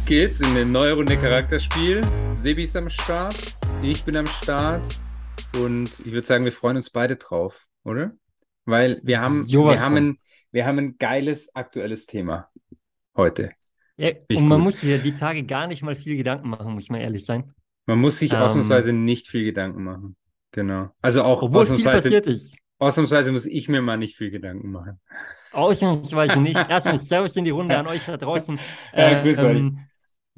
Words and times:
Auf 0.00 0.06
geht's 0.06 0.40
in 0.40 0.46
eine 0.46 0.64
neue 0.64 0.94
Runde 0.94 1.16
Charakterspiel. 1.16 2.00
Sebi 2.32 2.62
ist 2.62 2.74
am 2.74 2.88
Start, 2.88 3.56
ich 3.82 4.02
bin 4.02 4.16
am 4.16 4.26
Start 4.26 4.98
und 5.62 5.90
ich 6.00 6.12
würde 6.12 6.26
sagen, 6.26 6.44
wir 6.44 6.52
freuen 6.52 6.76
uns 6.76 6.90
beide 6.90 7.16
drauf, 7.16 7.66
oder? 7.84 8.12
Weil 8.64 9.00
wir 9.04 9.20
haben, 9.20 9.46
wir 9.46 9.80
haben, 9.80 9.96
ein, 9.96 10.18
wir 10.52 10.64
haben 10.64 10.78
ein 10.78 10.96
geiles 10.98 11.54
aktuelles 11.54 12.06
Thema 12.06 12.48
heute. 13.14 13.50
Ja, 13.98 14.12
und 14.30 14.48
man 14.48 14.60
gut. 14.60 14.64
muss 14.64 14.80
sich 14.80 14.88
ja 14.88 14.98
die 14.98 15.12
Tage 15.12 15.44
gar 15.44 15.66
nicht 15.66 15.82
mal 15.82 15.94
viel 15.94 16.16
Gedanken 16.16 16.48
machen, 16.48 16.72
muss 16.72 16.88
man 16.88 17.00
ehrlich 17.00 17.24
sein. 17.24 17.52
Man 17.86 17.98
muss 17.98 18.18
sich 18.18 18.32
ähm, 18.32 18.38
ausnahmsweise 18.38 18.92
nicht 18.94 19.28
viel 19.28 19.44
Gedanken 19.44 19.84
machen. 19.84 20.16
Genau. 20.52 20.88
Also 21.02 21.22
auch 21.22 21.42
Obwohl 21.42 21.62
ausnahmsweise, 21.62 22.08
viel 22.08 22.20
passiert 22.20 22.26
ist. 22.26 22.56
ausnahmsweise 22.78 23.32
muss 23.32 23.44
ich 23.44 23.68
mir 23.68 23.82
mal 23.82 23.98
nicht 23.98 24.16
viel 24.16 24.30
Gedanken 24.30 24.72
machen. 24.72 24.98
Ausnahmsweise 25.52 26.40
nicht. 26.40 26.56
Erstmal 26.68 26.98
Servus 26.98 27.36
in 27.36 27.44
die 27.44 27.50
Runde 27.50 27.76
an 27.76 27.86
euch 27.86 28.06
da 28.06 28.16
draußen. 28.16 28.58
Äh, 28.92 29.22
grüß 29.22 29.38
ähm, 29.40 29.46
euch. 29.46 29.89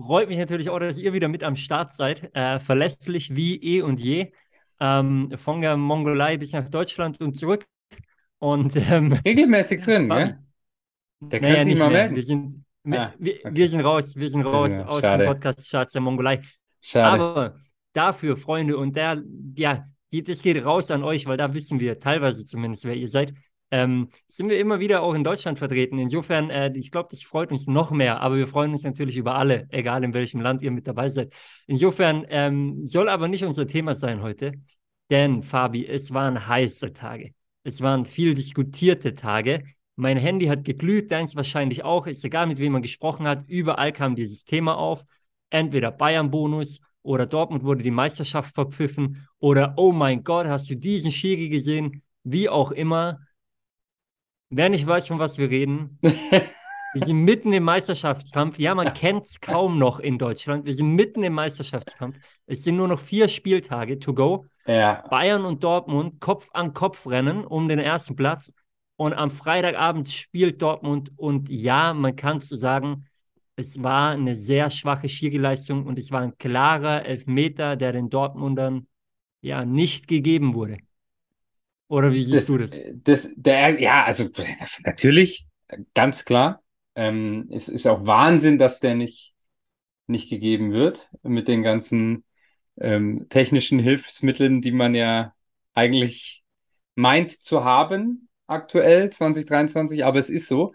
Freut 0.06 0.28
mich 0.28 0.38
natürlich 0.38 0.70
auch, 0.70 0.78
dass 0.78 0.98
ihr 0.98 1.12
wieder 1.12 1.28
mit 1.28 1.42
am 1.42 1.56
Start 1.56 1.94
seid. 1.94 2.34
Äh, 2.34 2.58
verlässlich 2.58 3.34
wie 3.34 3.56
eh 3.56 3.82
und 3.82 4.00
je. 4.00 4.32
Ähm, 4.80 5.32
von 5.36 5.60
der 5.60 5.76
Mongolei 5.76 6.36
bis 6.36 6.52
nach 6.52 6.68
Deutschland 6.68 7.20
und 7.20 7.34
zurück. 7.34 7.66
Und, 8.38 8.74
ähm, 8.76 9.12
Regelmäßig 9.24 9.82
drin, 9.82 10.08
ne? 10.08 10.44
Der 11.20 11.40
naja, 11.40 11.56
kann 11.56 11.64
sich 11.64 11.78
mal 11.78 11.90
melden. 11.90 12.16
Wir 12.16 12.24
sind, 12.24 12.64
ah, 12.90 13.12
wir, 13.18 13.34
okay. 13.34 13.50
wir, 13.52 13.68
sind 13.68 13.80
raus, 13.80 14.16
wir 14.16 14.30
sind 14.30 14.42
raus 14.42 14.70
wir 14.70 14.88
aus 14.88 15.00
Schade. 15.00 15.24
dem 15.24 15.32
Podcast-Charts 15.32 15.92
der 15.92 16.02
Mongolei. 16.02 16.40
Schade. 16.80 17.22
Aber 17.22 17.56
dafür, 17.92 18.36
Freunde, 18.36 18.76
und 18.76 18.96
der, 18.96 19.22
ja, 19.54 19.86
das 20.10 20.42
geht 20.42 20.64
raus 20.64 20.90
an 20.90 21.04
euch, 21.04 21.26
weil 21.26 21.36
da 21.36 21.54
wissen 21.54 21.78
wir 21.78 22.00
teilweise 22.00 22.44
zumindest, 22.44 22.84
wer 22.84 22.96
ihr 22.96 23.08
seid 23.08 23.32
ähm, 23.72 24.10
sind 24.28 24.50
wir 24.50 24.58
immer 24.60 24.80
wieder 24.80 25.02
auch 25.02 25.14
in 25.14 25.24
Deutschland 25.24 25.58
vertreten. 25.58 25.98
Insofern, 25.98 26.50
äh, 26.50 26.70
ich 26.76 26.90
glaube, 26.90 27.08
das 27.10 27.22
freut 27.22 27.50
uns 27.50 27.66
noch 27.66 27.90
mehr, 27.90 28.20
aber 28.20 28.36
wir 28.36 28.46
freuen 28.46 28.72
uns 28.72 28.82
natürlich 28.82 29.16
über 29.16 29.34
alle, 29.34 29.66
egal 29.70 30.04
in 30.04 30.12
welchem 30.12 30.42
Land 30.42 30.62
ihr 30.62 30.70
mit 30.70 30.86
dabei 30.86 31.08
seid. 31.08 31.32
Insofern 31.66 32.26
ähm, 32.28 32.86
soll 32.86 33.08
aber 33.08 33.28
nicht 33.28 33.44
unser 33.44 33.66
Thema 33.66 33.96
sein 33.96 34.22
heute, 34.22 34.52
denn 35.10 35.42
Fabi, 35.42 35.86
es 35.86 36.12
waren 36.12 36.46
heiße 36.46 36.92
Tage. 36.92 37.32
Es 37.64 37.80
waren 37.80 38.04
viel 38.04 38.34
diskutierte 38.34 39.14
Tage. 39.14 39.64
Mein 39.96 40.18
Handy 40.18 40.46
hat 40.46 40.64
geglüht, 40.64 41.10
deins 41.10 41.34
wahrscheinlich 41.34 41.82
auch. 41.82 42.06
Ist 42.06 42.24
egal, 42.26 42.48
mit 42.48 42.58
wem 42.58 42.72
man 42.72 42.82
gesprochen 42.82 43.26
hat. 43.26 43.44
Überall 43.48 43.92
kam 43.92 44.16
dieses 44.16 44.44
Thema 44.44 44.76
auf. 44.76 45.02
Entweder 45.48 45.90
Bayern-Bonus 45.92 46.80
oder 47.02 47.24
Dortmund 47.24 47.64
wurde 47.64 47.82
die 47.82 47.90
Meisterschaft 47.90 48.54
verpfiffen 48.54 49.26
oder 49.38 49.74
oh 49.76 49.92
mein 49.92 50.24
Gott, 50.24 50.46
hast 50.46 50.68
du 50.68 50.76
diesen 50.76 51.10
Schiri 51.10 51.48
gesehen? 51.48 52.02
Wie 52.22 52.50
auch 52.50 52.70
immer. 52.70 53.20
Wer 54.54 54.68
nicht 54.68 54.86
weiß, 54.86 55.06
von 55.06 55.18
was 55.18 55.38
wir 55.38 55.48
reden, 55.48 55.98
wir 56.02 57.06
sind 57.06 57.24
mitten 57.24 57.54
im 57.54 57.62
Meisterschaftskampf. 57.62 58.58
Ja, 58.58 58.74
man 58.74 58.92
kennt 58.92 59.24
es 59.24 59.40
kaum 59.40 59.78
noch 59.78 59.98
in 59.98 60.18
Deutschland. 60.18 60.66
Wir 60.66 60.74
sind 60.74 60.94
mitten 60.94 61.22
im 61.22 61.32
Meisterschaftskampf. 61.32 62.18
Es 62.44 62.62
sind 62.62 62.76
nur 62.76 62.86
noch 62.86 63.00
vier 63.00 63.28
Spieltage 63.28 63.98
to 63.98 64.12
go. 64.12 64.44
Ja. 64.66 65.02
Bayern 65.08 65.46
und 65.46 65.64
Dortmund 65.64 66.20
Kopf 66.20 66.50
an 66.52 66.74
Kopf 66.74 67.06
rennen 67.06 67.46
um 67.46 67.66
den 67.66 67.78
ersten 67.78 68.14
Platz. 68.14 68.52
Und 68.96 69.14
am 69.14 69.30
Freitagabend 69.30 70.10
spielt 70.10 70.60
Dortmund. 70.60 71.12
Und 71.16 71.48
ja, 71.48 71.94
man 71.94 72.14
kann 72.14 72.36
es 72.36 72.50
sagen, 72.50 73.06
es 73.56 73.82
war 73.82 74.10
eine 74.10 74.36
sehr 74.36 74.68
schwache 74.68 75.08
Schiri-Leistung 75.08 75.86
und 75.86 75.98
es 75.98 76.10
war 76.10 76.20
ein 76.20 76.36
klarer 76.36 77.06
Elfmeter, 77.06 77.76
der 77.76 77.92
den 77.92 78.10
Dortmundern 78.10 78.86
ja 79.40 79.64
nicht 79.64 80.08
gegeben 80.08 80.52
wurde. 80.52 80.76
Oder 81.92 82.10
wie 82.10 82.22
siehst 82.22 82.48
du 82.48 82.56
das? 82.56 82.70
das 82.94 83.34
der, 83.36 83.78
ja, 83.78 84.04
also 84.04 84.30
natürlich, 84.82 85.46
ganz 85.92 86.24
klar. 86.24 86.62
Ähm, 86.94 87.50
es 87.50 87.68
ist 87.68 87.86
auch 87.86 88.06
Wahnsinn, 88.06 88.58
dass 88.58 88.80
der 88.80 88.94
nicht, 88.94 89.34
nicht 90.06 90.30
gegeben 90.30 90.72
wird 90.72 91.10
mit 91.22 91.48
den 91.48 91.62
ganzen 91.62 92.24
ähm, 92.80 93.26
technischen 93.28 93.78
Hilfsmitteln, 93.78 94.62
die 94.62 94.72
man 94.72 94.94
ja 94.94 95.34
eigentlich 95.74 96.42
meint 96.94 97.30
zu 97.30 97.62
haben 97.62 98.30
aktuell 98.46 99.10
2023, 99.10 100.02
aber 100.02 100.18
es 100.18 100.30
ist 100.30 100.48
so. 100.48 100.72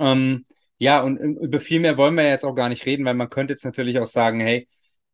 Ähm, 0.00 0.46
ja, 0.78 1.00
und 1.00 1.18
über 1.18 1.60
viel 1.60 1.78
mehr 1.78 1.96
wollen 1.96 2.16
wir 2.16 2.26
jetzt 2.26 2.44
auch 2.44 2.56
gar 2.56 2.70
nicht 2.70 2.86
reden, 2.86 3.04
weil 3.04 3.14
man 3.14 3.30
könnte 3.30 3.52
jetzt 3.52 3.64
natürlich 3.64 4.00
auch 4.00 4.06
sagen, 4.06 4.40
hey, 4.40 4.68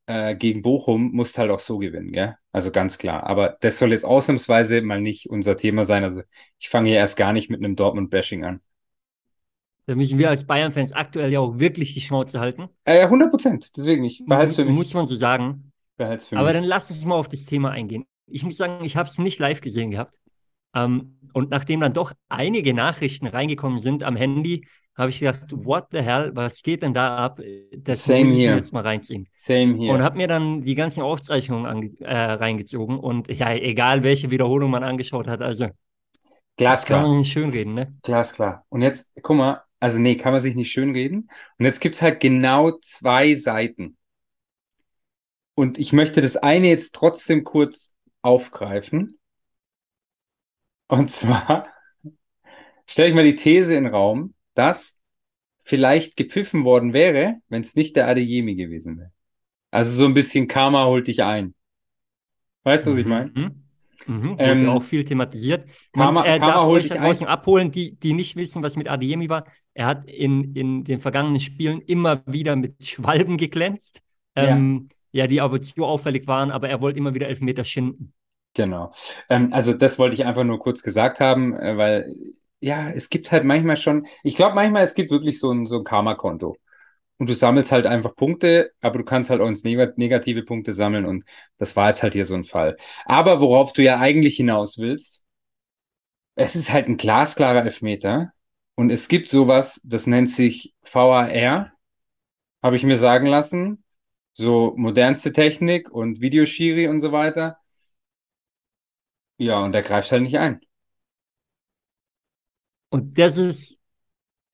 äh, 0.06 0.34
gegen 0.34 0.62
Bochum 0.62 1.12
musst 1.12 1.36
halt 1.36 1.50
auch 1.50 1.60
so 1.60 1.76
gewinnen, 1.76 2.12
gell? 2.12 2.36
Also 2.56 2.70
ganz 2.70 2.96
klar. 2.96 3.24
Aber 3.24 3.58
das 3.60 3.78
soll 3.78 3.92
jetzt 3.92 4.06
ausnahmsweise 4.06 4.80
mal 4.80 4.98
nicht 4.98 5.28
unser 5.28 5.58
Thema 5.58 5.84
sein. 5.84 6.04
Also 6.04 6.22
ich 6.58 6.70
fange 6.70 6.88
hier 6.88 6.96
erst 6.96 7.18
gar 7.18 7.34
nicht 7.34 7.50
mit 7.50 7.62
einem 7.62 7.76
Dortmund-Bashing 7.76 8.44
an. 8.46 8.60
Da 9.84 9.94
müssen 9.94 10.18
wir 10.18 10.30
als 10.30 10.46
Bayern-Fans 10.46 10.92
aktuell 10.92 11.30
ja 11.30 11.40
auch 11.40 11.58
wirklich 11.58 11.92
die 11.92 12.00
Schnauze 12.00 12.40
halten. 12.40 12.70
Äh, 12.86 13.02
100 13.02 13.30
Prozent, 13.30 13.76
deswegen 13.76 14.00
nicht. 14.00 14.24
Behalt's 14.26 14.56
für 14.56 14.64
mich. 14.64 14.74
Muss 14.74 14.94
man 14.94 15.06
so 15.06 15.16
sagen. 15.16 15.70
Behalt's 15.98 16.26
für 16.28 16.38
Aber 16.38 16.46
mich. 16.46 16.54
dann 16.54 16.64
lass 16.64 16.90
uns 16.90 17.04
mal 17.04 17.16
auf 17.16 17.28
das 17.28 17.44
Thema 17.44 17.72
eingehen. 17.72 18.06
Ich 18.26 18.42
muss 18.42 18.56
sagen, 18.56 18.82
ich 18.86 18.96
habe 18.96 19.06
es 19.10 19.18
nicht 19.18 19.38
live 19.38 19.60
gesehen 19.60 19.90
gehabt. 19.90 20.18
Ähm, 20.74 21.20
und 21.34 21.50
nachdem 21.50 21.80
dann 21.80 21.92
doch 21.92 22.14
einige 22.30 22.72
Nachrichten 22.72 23.26
reingekommen 23.26 23.80
sind 23.80 24.02
am 24.02 24.16
Handy, 24.16 24.66
habe 24.96 25.10
ich 25.10 25.20
gedacht, 25.20 25.42
what 25.50 25.86
the 25.90 26.00
hell, 26.00 26.30
was 26.34 26.62
geht 26.62 26.82
denn 26.82 26.94
da 26.94 27.16
ab? 27.16 27.40
Das 27.76 28.04
Same 28.04 28.24
muss 28.24 28.34
ich 28.34 28.40
here. 28.40 28.52
mir 28.52 28.56
jetzt 28.58 28.72
mal 28.72 28.82
reinziehen. 28.82 29.28
Same 29.34 29.74
here. 29.76 29.92
Und 29.92 30.02
habe 30.02 30.16
mir 30.16 30.28
dann 30.28 30.62
die 30.62 30.74
ganzen 30.74 31.02
Aufzeichnungen 31.02 31.96
äh, 32.00 32.14
reingezogen 32.14 32.98
und 32.98 33.28
ja, 33.28 33.52
egal 33.52 34.02
welche 34.02 34.30
Wiederholung 34.30 34.70
man 34.70 34.82
angeschaut 34.82 35.28
hat, 35.28 35.42
also 35.42 35.68
Glasklar. 36.56 37.00
Kann 37.00 37.10
man 37.10 37.18
nicht 37.18 37.32
schönreden, 37.32 37.74
ne? 37.74 37.94
Glasklar. 38.02 38.64
Und 38.70 38.80
jetzt, 38.80 39.12
guck 39.22 39.36
mal, 39.36 39.62
also 39.78 39.98
nee, 39.98 40.16
kann 40.16 40.32
man 40.32 40.40
sich 40.40 40.54
nicht 40.54 40.72
schönreden. 40.72 41.30
Und 41.58 41.64
jetzt 41.66 41.80
gibt 41.80 41.96
es 41.96 42.02
halt 42.02 42.20
genau 42.20 42.72
zwei 42.80 43.34
Seiten. 43.34 43.98
Und 45.54 45.78
ich 45.78 45.92
möchte 45.92 46.22
das 46.22 46.36
eine 46.36 46.68
jetzt 46.68 46.94
trotzdem 46.94 47.44
kurz 47.44 47.94
aufgreifen. 48.22 49.18
Und 50.88 51.10
zwar 51.10 51.68
stelle 52.86 53.08
ich 53.08 53.14
mal 53.14 53.24
die 53.24 53.34
These 53.34 53.74
in 53.74 53.84
den 53.84 53.94
Raum, 53.94 54.34
dass 54.56 55.00
vielleicht 55.64 56.16
gepfiffen 56.16 56.64
worden 56.64 56.92
wäre, 56.92 57.36
wenn 57.48 57.62
es 57.62 57.74
nicht 57.74 57.96
der 57.96 58.08
Adeyemi 58.08 58.54
gewesen 58.54 58.98
wäre. 58.98 59.12
Also 59.70 59.92
so 59.92 60.04
ein 60.04 60.14
bisschen 60.14 60.48
Karma 60.48 60.86
holt 60.86 61.08
dich 61.08 61.22
ein. 61.22 61.54
Weißt 62.62 62.86
du, 62.86 62.92
was 62.92 62.98
ich 62.98 63.06
meine? 63.06 63.30
Mhm. 63.34 63.62
Mhm, 64.06 64.36
ähm, 64.38 64.68
auch 64.68 64.82
viel 64.82 65.04
thematisiert. 65.04 65.68
Karma, 65.92 66.22
Man, 66.22 66.24
äh, 66.24 66.38
Karma 66.38 66.54
darf 66.54 66.66
euch 66.66 66.92
ein. 66.92 67.26
abholen, 67.26 67.72
die, 67.72 67.96
die 67.96 68.12
nicht 68.12 68.36
wissen, 68.36 68.62
was 68.62 68.76
mit 68.76 68.88
Adeyemi 68.88 69.28
war. 69.28 69.46
Er 69.74 69.86
hat 69.86 70.08
in, 70.08 70.54
in 70.54 70.84
den 70.84 71.00
vergangenen 71.00 71.40
Spielen 71.40 71.80
immer 71.80 72.22
wieder 72.26 72.54
mit 72.54 72.84
Schwalben 72.84 73.36
geglänzt, 73.36 74.00
ähm, 74.36 74.88
ja. 75.10 75.24
ja. 75.24 75.26
die 75.26 75.40
aber 75.40 75.60
zu 75.60 75.84
auffällig 75.84 76.26
waren, 76.28 76.50
aber 76.50 76.68
er 76.68 76.80
wollte 76.80 76.98
immer 76.98 77.14
wieder 77.14 77.28
Elfmeter 77.28 77.64
schinden. 77.64 78.12
Genau. 78.54 78.92
Ähm, 79.28 79.52
also 79.52 79.72
das 79.74 79.98
wollte 79.98 80.14
ich 80.14 80.24
einfach 80.24 80.44
nur 80.44 80.60
kurz 80.60 80.82
gesagt 80.82 81.20
haben, 81.20 81.54
äh, 81.54 81.76
weil 81.76 82.14
ja, 82.60 82.90
es 82.90 83.08
gibt 83.10 83.30
halt 83.32 83.44
manchmal 83.44 83.76
schon, 83.76 84.06
ich 84.22 84.34
glaube 84.36 84.54
manchmal, 84.54 84.82
es 84.82 84.94
gibt 84.94 85.10
wirklich 85.10 85.38
so 85.40 85.50
ein, 85.52 85.66
so 85.66 85.78
ein 85.78 85.84
Karma-Konto. 85.84 86.56
Und 87.18 87.28
du 87.30 87.34
sammelst 87.34 87.72
halt 87.72 87.86
einfach 87.86 88.14
Punkte, 88.16 88.72
aber 88.82 88.98
du 88.98 89.04
kannst 89.04 89.30
halt 89.30 89.40
auch 89.40 89.48
ins 89.48 89.64
Neg 89.64 89.98
negative 89.98 90.44
Punkte 90.44 90.72
sammeln 90.74 91.06
und 91.06 91.24
das 91.58 91.76
war 91.76 91.88
jetzt 91.88 92.02
halt 92.02 92.14
hier 92.14 92.26
so 92.26 92.34
ein 92.34 92.44
Fall. 92.44 92.76
Aber 93.06 93.40
worauf 93.40 93.72
du 93.72 93.82
ja 93.82 93.98
eigentlich 94.00 94.36
hinaus 94.36 94.78
willst, 94.78 95.24
es 96.34 96.56
ist 96.56 96.72
halt 96.72 96.88
ein 96.88 96.96
glasklarer 96.96 97.64
Elfmeter 97.64 98.32
und 98.74 98.90
es 98.90 99.08
gibt 99.08 99.28
sowas, 99.28 99.80
das 99.84 100.06
nennt 100.06 100.28
sich 100.30 100.74
VAR, 100.82 101.72
habe 102.62 102.76
ich 102.76 102.84
mir 102.84 102.98
sagen 102.98 103.26
lassen. 103.26 103.84
So 104.34 104.74
modernste 104.76 105.32
Technik 105.32 105.90
und 105.90 106.20
Videoschiri 106.20 106.88
und 106.88 107.00
so 107.00 107.12
weiter. 107.12 107.58
Ja, 109.38 109.64
und 109.64 109.72
der 109.72 109.82
greift 109.82 110.12
halt 110.12 110.22
nicht 110.22 110.36
ein. 110.38 110.60
Und 112.88 113.18
das 113.18 113.36
ist 113.36 113.78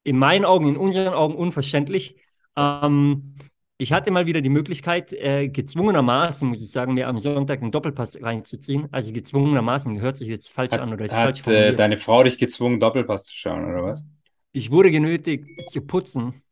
in 0.04 0.18
meinen 0.18 0.44
Augen, 0.44 0.68
in 0.68 0.76
unseren 0.76 1.14
Augen 1.14 1.34
unverständlich. 1.34 2.16
Ähm, 2.56 3.34
ich 3.78 3.92
hatte 3.92 4.10
mal 4.10 4.26
wieder 4.26 4.40
die 4.40 4.48
Möglichkeit, 4.48 5.12
äh, 5.12 5.48
gezwungenermaßen, 5.48 6.48
muss 6.48 6.62
ich 6.62 6.70
sagen, 6.70 6.94
mir 6.94 7.08
am 7.08 7.18
Sonntag 7.18 7.62
einen 7.62 7.72
Doppelpass 7.72 8.22
reinzuziehen. 8.22 8.88
Also 8.92 9.12
gezwungenermaßen, 9.12 10.00
hört 10.00 10.16
sich 10.16 10.28
jetzt 10.28 10.48
falsch 10.48 10.72
hat, 10.72 10.80
an 10.80 10.92
oder 10.92 11.04
ist 11.04 11.12
hat, 11.12 11.38
falsch 11.40 11.48
äh, 11.48 11.74
deine 11.74 11.96
Frau 11.96 12.22
dich 12.22 12.38
gezwungen, 12.38 12.80
Doppelpass 12.80 13.26
zu 13.26 13.34
schauen, 13.34 13.64
oder 13.64 13.82
was? 13.82 14.04
Ich 14.52 14.70
wurde 14.70 14.90
genötigt 14.90 15.48
zu 15.70 15.80
putzen 15.82 16.42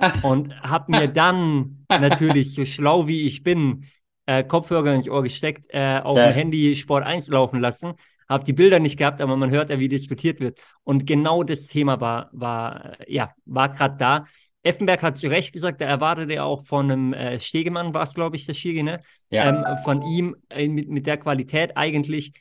und 0.22 0.58
habe 0.62 0.92
mir 0.92 1.08
dann 1.08 1.84
natürlich, 1.88 2.54
so 2.54 2.64
schlau 2.64 3.06
wie 3.06 3.26
ich 3.26 3.42
bin, 3.42 3.84
äh, 4.26 4.44
Kopfhörer 4.44 4.94
ins 4.94 5.08
Ohr 5.08 5.22
gesteckt, 5.22 5.66
äh, 5.70 6.00
auf 6.02 6.16
ja. 6.16 6.28
dem 6.28 6.34
Handy 6.34 6.74
Sport 6.76 7.04
1 7.04 7.28
laufen 7.28 7.60
lassen 7.60 7.94
habe 8.32 8.44
die 8.44 8.52
Bilder 8.52 8.80
nicht 8.80 8.96
gehabt, 8.96 9.20
aber 9.20 9.36
man 9.36 9.50
hört 9.50 9.70
ja, 9.70 9.78
wie 9.78 9.88
diskutiert 9.88 10.40
wird. 10.40 10.58
Und 10.84 11.06
genau 11.06 11.42
das 11.42 11.66
Thema 11.66 12.00
war, 12.00 12.30
war, 12.32 12.96
ja, 13.06 13.32
war 13.44 13.68
gerade 13.70 13.96
da. 13.96 14.26
Effenberg 14.62 15.02
hat 15.02 15.18
zu 15.18 15.28
Recht 15.28 15.52
gesagt, 15.52 15.80
er 15.80 15.88
erwartete 15.88 16.34
ja 16.34 16.44
auch 16.44 16.64
von 16.64 16.90
einem 16.90 17.12
äh, 17.12 17.38
Stegemann, 17.40 17.94
war 17.94 18.04
es, 18.04 18.14
glaube 18.14 18.36
ich, 18.36 18.46
der 18.46 18.54
Schiri, 18.54 18.82
ne? 18.82 19.00
Ja. 19.30 19.48
Ähm, 19.48 19.78
von 19.84 20.02
ihm 20.02 20.36
äh, 20.50 20.68
mit, 20.68 20.88
mit 20.88 21.06
der 21.06 21.16
Qualität 21.16 21.76
eigentlich, 21.76 22.32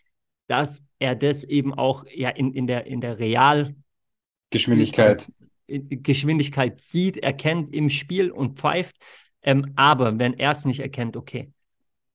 dass 0.47 0.83
er 0.99 1.15
das 1.15 1.43
eben 1.43 1.73
auch 1.73 2.05
ja 2.13 2.29
in, 2.29 2.53
in 2.53 2.67
der, 2.67 2.85
in 2.85 3.01
der 3.01 3.17
Real 3.17 3.73
Geschwindigkeit 4.51 5.27
Geschwindigkeit 5.79 6.81
sieht, 6.81 7.17
erkennt 7.17 7.73
im 7.73 7.89
Spiel 7.89 8.31
und 8.31 8.59
pfeift. 8.59 8.97
Ähm, 9.41 9.73
aber 9.75 10.19
wenn 10.19 10.37
er 10.37 10.51
es 10.51 10.65
nicht 10.65 10.79
erkennt, 10.79 11.17
okay. 11.17 11.51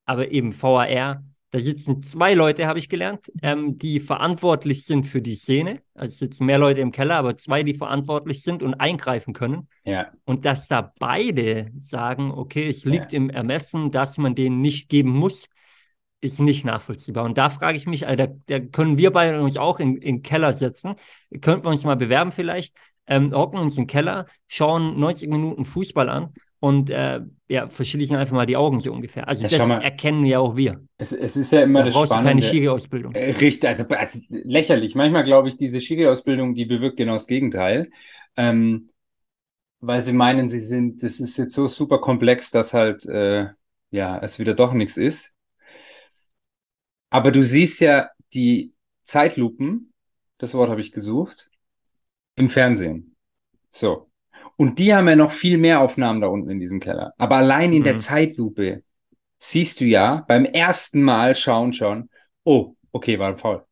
Aber 0.05 0.31
eben 0.31 0.53
VAR, 0.53 1.25
da 1.57 1.63
sitzen 1.63 2.03
zwei 2.03 2.35
Leute, 2.35 2.67
habe 2.67 2.79
ich 2.79 2.91
gelernt, 2.91 3.33
ähm, 3.41 3.79
die 3.79 3.99
verantwortlich 3.99 4.85
sind 4.85 5.07
für 5.07 5.23
die 5.23 5.37
Szene. 5.37 5.81
Also 5.95 6.09
es 6.09 6.19
sitzen 6.19 6.45
mehr 6.45 6.59
Leute 6.59 6.83
im 6.83 6.93
Keller, 6.93 7.17
aber 7.17 7.39
zwei, 7.39 7.63
die 7.63 7.73
verantwortlich 7.73 8.43
sind 8.43 8.63
und 8.63 8.75
eingreifen 8.75 9.33
können. 9.33 9.67
Ja. 9.83 10.11
Und 10.27 10.45
dass 10.45 10.69
da 10.69 10.93
beide 10.99 11.73
sagen, 11.79 12.31
okay, 12.31 12.69
es 12.69 12.85
liegt 12.85 13.15
ja. 13.15 13.17
im 13.17 13.31
Ermessen, 13.31 13.91
dass 13.91 14.19
man 14.19 14.35
den 14.35 14.61
nicht 14.61 14.91
geben 14.91 15.09
muss, 15.09 15.47
ist 16.21 16.41
nicht 16.41 16.67
nachvollziehbar. 16.67 17.25
Und 17.25 17.39
da 17.39 17.49
frage 17.49 17.79
ich 17.79 17.87
mich, 17.87 18.07
also 18.07 18.27
da, 18.27 18.35
da 18.49 18.61
können 18.61 18.99
wir 18.99 19.11
beide 19.11 19.41
uns 19.41 19.57
auch 19.57 19.81
in, 19.81 19.97
in 19.97 20.17
den 20.17 20.23
Keller 20.23 20.53
setzen. 20.53 20.97
Könnten 21.41 21.65
wir 21.65 21.71
uns 21.71 21.85
mal 21.85 21.97
bewerben 21.97 22.33
vielleicht, 22.33 22.77
ähm, 23.07 23.33
hocken 23.33 23.59
uns 23.59 23.79
im 23.79 23.87
Keller, 23.87 24.27
schauen 24.47 25.01
90 25.01 25.31
Minuten 25.31 25.65
Fußball 25.65 26.11
an 26.11 26.35
und 26.67 26.91
äh, 26.91 27.21
ja, 27.47 27.69
verschließen 27.69 28.17
einfach 28.17 28.35
mal 28.35 28.45
die 28.45 28.57
Augen 28.57 28.81
so 28.81 28.93
ungefähr. 28.93 29.29
Also 29.29 29.45
ja, 29.45 29.49
das 29.57 29.69
mal, 29.69 29.81
erkennen 29.81 30.27
ja 30.27 30.41
auch 30.41 30.57
wir. 30.57 30.85
Es, 30.99 31.13
es 31.13 31.37
ist 31.37 31.53
ja 31.53 31.63
immer 31.63 31.79
da 31.79 31.85
das 31.85 31.95
brauchst 31.95 32.11
Spannende. 32.11 32.29
Keine 32.29 32.43
Schiri-Ausbildung. 32.43 33.15
Äh, 33.15 33.31
richtig, 33.31 33.69
also, 33.69 33.85
also, 33.87 34.19
lächerlich. 34.31 34.97
Manchmal 34.97 35.23
glaube 35.23 35.47
ich, 35.47 35.57
diese 35.57 35.81
Schiri-Ausbildung, 35.81 36.57
die 36.57 36.65
bewirkt 36.65 36.97
genau 36.97 37.13
das 37.13 37.29
Gegenteil. 37.29 37.93
Ähm, 38.37 38.91
weil 39.79 40.03
sie 40.03 40.13
meinen, 40.13 40.49
sie 40.49 40.59
sind, 40.59 41.05
das 41.05 41.21
ist 41.21 41.37
jetzt 41.37 41.55
so 41.55 41.69
super 41.69 42.01
komplex, 42.01 42.51
dass 42.51 42.75
halt 42.75 43.07
äh, 43.07 43.47
ja 43.93 44.19
es 44.19 44.41
wieder 44.41 44.55
doch 44.55 44.73
nichts 44.73 44.97
ist. 44.97 45.33
Aber 47.11 47.31
du 47.31 47.45
siehst 47.45 47.81
ja 47.81 48.11
die 48.35 48.73
Zeitlupen, 49.05 49.93
das 50.39 50.53
Wort 50.55 50.69
habe 50.69 50.81
ich 50.81 50.91
gesucht, 50.91 51.49
im 52.35 52.49
Fernsehen. 52.49 53.15
So. 53.71 54.11
Und 54.57 54.79
die 54.79 54.95
haben 54.95 55.09
ja 55.09 55.17
noch 55.17 55.33
viel 55.33 55.59
mehr 55.59 55.81
Aufnahmen 55.81 56.21
da 56.21 56.29
unten 56.29 56.51
in 56.51 56.61
diesem 56.61 56.81
Keller. 56.81 57.13
Aber 57.19 57.37
allein 57.37 57.73
in 57.73 57.81
mhm. 57.81 57.85
der 57.85 57.97
Zeitlupe 57.97 58.83
siehst 59.39 59.81
du 59.81 59.85
ja 59.85 60.25
beim 60.29 60.45
ersten 60.45 61.03
Mal 61.03 61.35
schauen 61.35 61.73
schon, 61.73 62.09
oh, 62.45 62.75
okay, 62.93 63.19
war 63.19 63.37
Foul. 63.37 63.65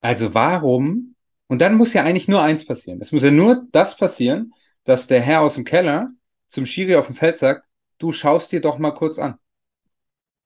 Also 0.00 0.34
warum? 0.34 1.16
Und 1.48 1.60
dann 1.60 1.74
muss 1.74 1.92
ja 1.92 2.04
eigentlich 2.04 2.28
nur 2.28 2.42
eins 2.42 2.64
passieren. 2.64 3.00
Es 3.00 3.10
muss 3.10 3.24
ja 3.24 3.30
nur 3.30 3.66
das 3.72 3.96
passieren, 3.96 4.52
dass 4.84 5.06
der 5.06 5.20
Herr 5.20 5.40
aus 5.40 5.54
dem 5.54 5.64
Keller 5.64 6.10
zum 6.46 6.66
Schiri 6.66 6.94
auf 6.96 7.06
dem 7.06 7.16
Feld 7.16 7.36
sagt, 7.36 7.66
du 7.98 8.12
schaust 8.12 8.52
dir 8.52 8.60
doch 8.60 8.78
mal 8.78 8.92
kurz 8.92 9.18
an. 9.18 9.38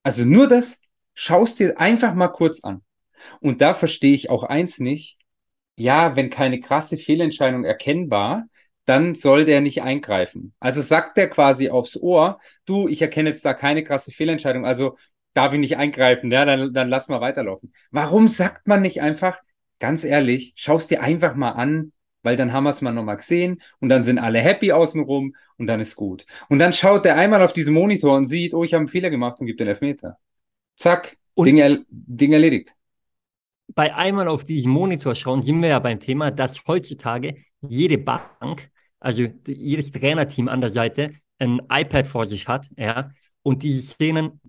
Also 0.02 0.24
nur 0.24 0.48
das, 0.48 0.80
schaust 1.14 1.58
dir 1.58 1.78
einfach 1.78 2.14
mal 2.14 2.28
kurz 2.28 2.62
an. 2.64 2.82
Und 3.40 3.60
da 3.60 3.74
verstehe 3.74 4.14
ich 4.14 4.30
auch 4.30 4.44
eins 4.44 4.78
nicht. 4.78 5.18
Ja, 5.76 6.16
wenn 6.16 6.30
keine 6.30 6.60
krasse 6.60 6.96
Fehlentscheidung 6.96 7.64
erkennbar, 7.64 8.46
dann 8.88 9.14
soll 9.14 9.44
der 9.44 9.60
nicht 9.60 9.82
eingreifen. 9.82 10.54
Also 10.60 10.80
sagt 10.80 11.18
der 11.18 11.28
quasi 11.28 11.68
aufs 11.68 11.94
Ohr, 11.96 12.40
du, 12.64 12.88
ich 12.88 13.02
erkenne 13.02 13.28
jetzt 13.28 13.44
da 13.44 13.52
keine 13.52 13.84
krasse 13.84 14.12
Fehlentscheidung, 14.12 14.64
also 14.64 14.96
darf 15.34 15.52
ich 15.52 15.60
nicht 15.60 15.76
eingreifen, 15.76 16.32
ja, 16.32 16.46
dann, 16.46 16.72
dann 16.72 16.88
lass 16.88 17.08
mal 17.08 17.20
weiterlaufen. 17.20 17.72
Warum 17.90 18.28
sagt 18.28 18.66
man 18.66 18.80
nicht 18.80 19.02
einfach, 19.02 19.40
ganz 19.78 20.04
ehrlich, 20.04 20.54
schaust 20.56 20.90
dir 20.90 21.02
einfach 21.02 21.34
mal 21.34 21.50
an, 21.50 21.92
weil 22.22 22.36
dann 22.36 22.54
haben 22.54 22.64
wir 22.64 22.70
es 22.70 22.80
mal 22.80 22.92
nochmal 22.92 23.18
gesehen 23.18 23.60
und 23.78 23.90
dann 23.90 24.02
sind 24.02 24.18
alle 24.18 24.40
happy 24.40 24.72
außenrum 24.72 25.34
und 25.58 25.66
dann 25.66 25.80
ist 25.80 25.94
gut. 25.94 26.24
Und 26.48 26.58
dann 26.58 26.72
schaut 26.72 27.04
der 27.04 27.16
einmal 27.16 27.42
auf 27.42 27.52
diesen 27.52 27.74
Monitor 27.74 28.16
und 28.16 28.24
sieht, 28.24 28.54
oh, 28.54 28.64
ich 28.64 28.72
habe 28.72 28.80
einen 28.80 28.88
Fehler 28.88 29.10
gemacht 29.10 29.38
und 29.38 29.46
gibt 29.46 29.60
den 29.60 29.68
Elfmeter. 29.68 30.16
Zack, 30.76 31.18
und 31.34 31.44
Ding, 31.44 31.58
er, 31.58 31.78
Ding 31.90 32.32
erledigt. 32.32 32.74
Bei 33.74 33.94
einmal 33.94 34.28
auf 34.28 34.44
diesen 34.44 34.72
Monitor 34.72 35.14
schauen, 35.14 35.42
sind 35.42 35.60
wir 35.60 35.68
ja 35.68 35.78
beim 35.78 36.00
Thema, 36.00 36.30
dass 36.30 36.66
heutzutage 36.66 37.36
jede 37.60 37.98
Bank, 37.98 38.70
also 39.00 39.26
jedes 39.46 39.90
Trainerteam 39.90 40.48
an 40.48 40.60
der 40.60 40.70
Seite, 40.70 41.12
ein 41.38 41.60
iPad 41.70 42.06
vor 42.06 42.26
sich 42.26 42.48
hat, 42.48 42.68
ja, 42.76 43.10
und 43.42 43.62
diese 43.62 43.82
Szenen 43.82 44.40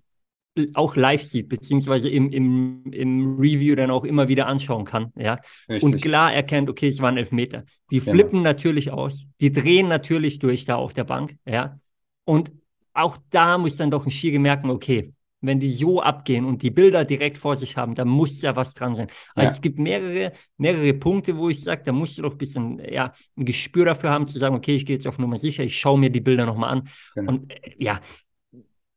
auch 0.74 0.96
live 0.96 1.22
sieht, 1.22 1.48
beziehungsweise 1.48 2.08
im, 2.08 2.30
im, 2.30 2.82
im 2.92 3.36
Review 3.38 3.76
dann 3.76 3.90
auch 3.90 4.04
immer 4.04 4.28
wieder 4.28 4.46
anschauen 4.46 4.84
kann, 4.84 5.12
ja. 5.16 5.38
Richtig. 5.68 5.82
Und 5.82 6.02
klar 6.02 6.32
erkennt, 6.34 6.68
okay, 6.68 6.88
es 6.88 7.00
waren 7.00 7.16
Elfmeter. 7.16 7.64
Die 7.90 8.00
genau. 8.00 8.12
flippen 8.12 8.30
genau. 8.38 8.44
natürlich 8.44 8.90
aus, 8.90 9.26
die 9.40 9.52
drehen 9.52 9.88
natürlich 9.88 10.38
durch 10.38 10.64
da 10.64 10.76
auf 10.76 10.92
der 10.92 11.04
Bank, 11.04 11.36
ja. 11.46 11.78
Und 12.24 12.52
auch 12.92 13.18
da 13.30 13.58
muss 13.58 13.76
dann 13.76 13.90
doch 13.90 14.04
ein 14.04 14.10
Schiri 14.10 14.38
merken, 14.38 14.70
okay, 14.70 15.12
wenn 15.40 15.60
die 15.60 15.70
so 15.70 16.02
abgehen 16.02 16.44
und 16.44 16.62
die 16.62 16.70
Bilder 16.70 17.04
direkt 17.04 17.38
vor 17.38 17.56
sich 17.56 17.76
haben, 17.76 17.94
da 17.94 18.04
muss 18.04 18.42
ja 18.42 18.56
was 18.56 18.74
dran 18.74 18.96
sein. 18.96 19.08
Also 19.34 19.48
ja. 19.48 19.54
es 19.54 19.60
gibt 19.60 19.78
mehrere, 19.78 20.32
mehrere 20.58 20.92
Punkte, 20.94 21.36
wo 21.36 21.48
ich 21.48 21.62
sage, 21.62 21.82
da 21.84 21.92
musst 21.92 22.18
du 22.18 22.22
doch 22.22 22.32
ein 22.32 22.38
bisschen 22.38 22.80
ja, 22.90 23.12
ein 23.36 23.44
Gespür 23.44 23.84
dafür 23.84 24.10
haben, 24.10 24.28
zu 24.28 24.38
sagen, 24.38 24.54
okay, 24.54 24.74
ich 24.74 24.86
gehe 24.86 24.96
jetzt 24.96 25.06
auf 25.06 25.18
Nummer 25.18 25.36
sicher, 25.36 25.64
ich 25.64 25.78
schaue 25.78 25.98
mir 25.98 26.10
die 26.10 26.20
Bilder 26.20 26.46
nochmal 26.46 26.70
an. 26.70 26.88
Genau. 27.14 27.32
Und 27.32 27.52
äh, 27.52 27.74
ja, 27.78 28.00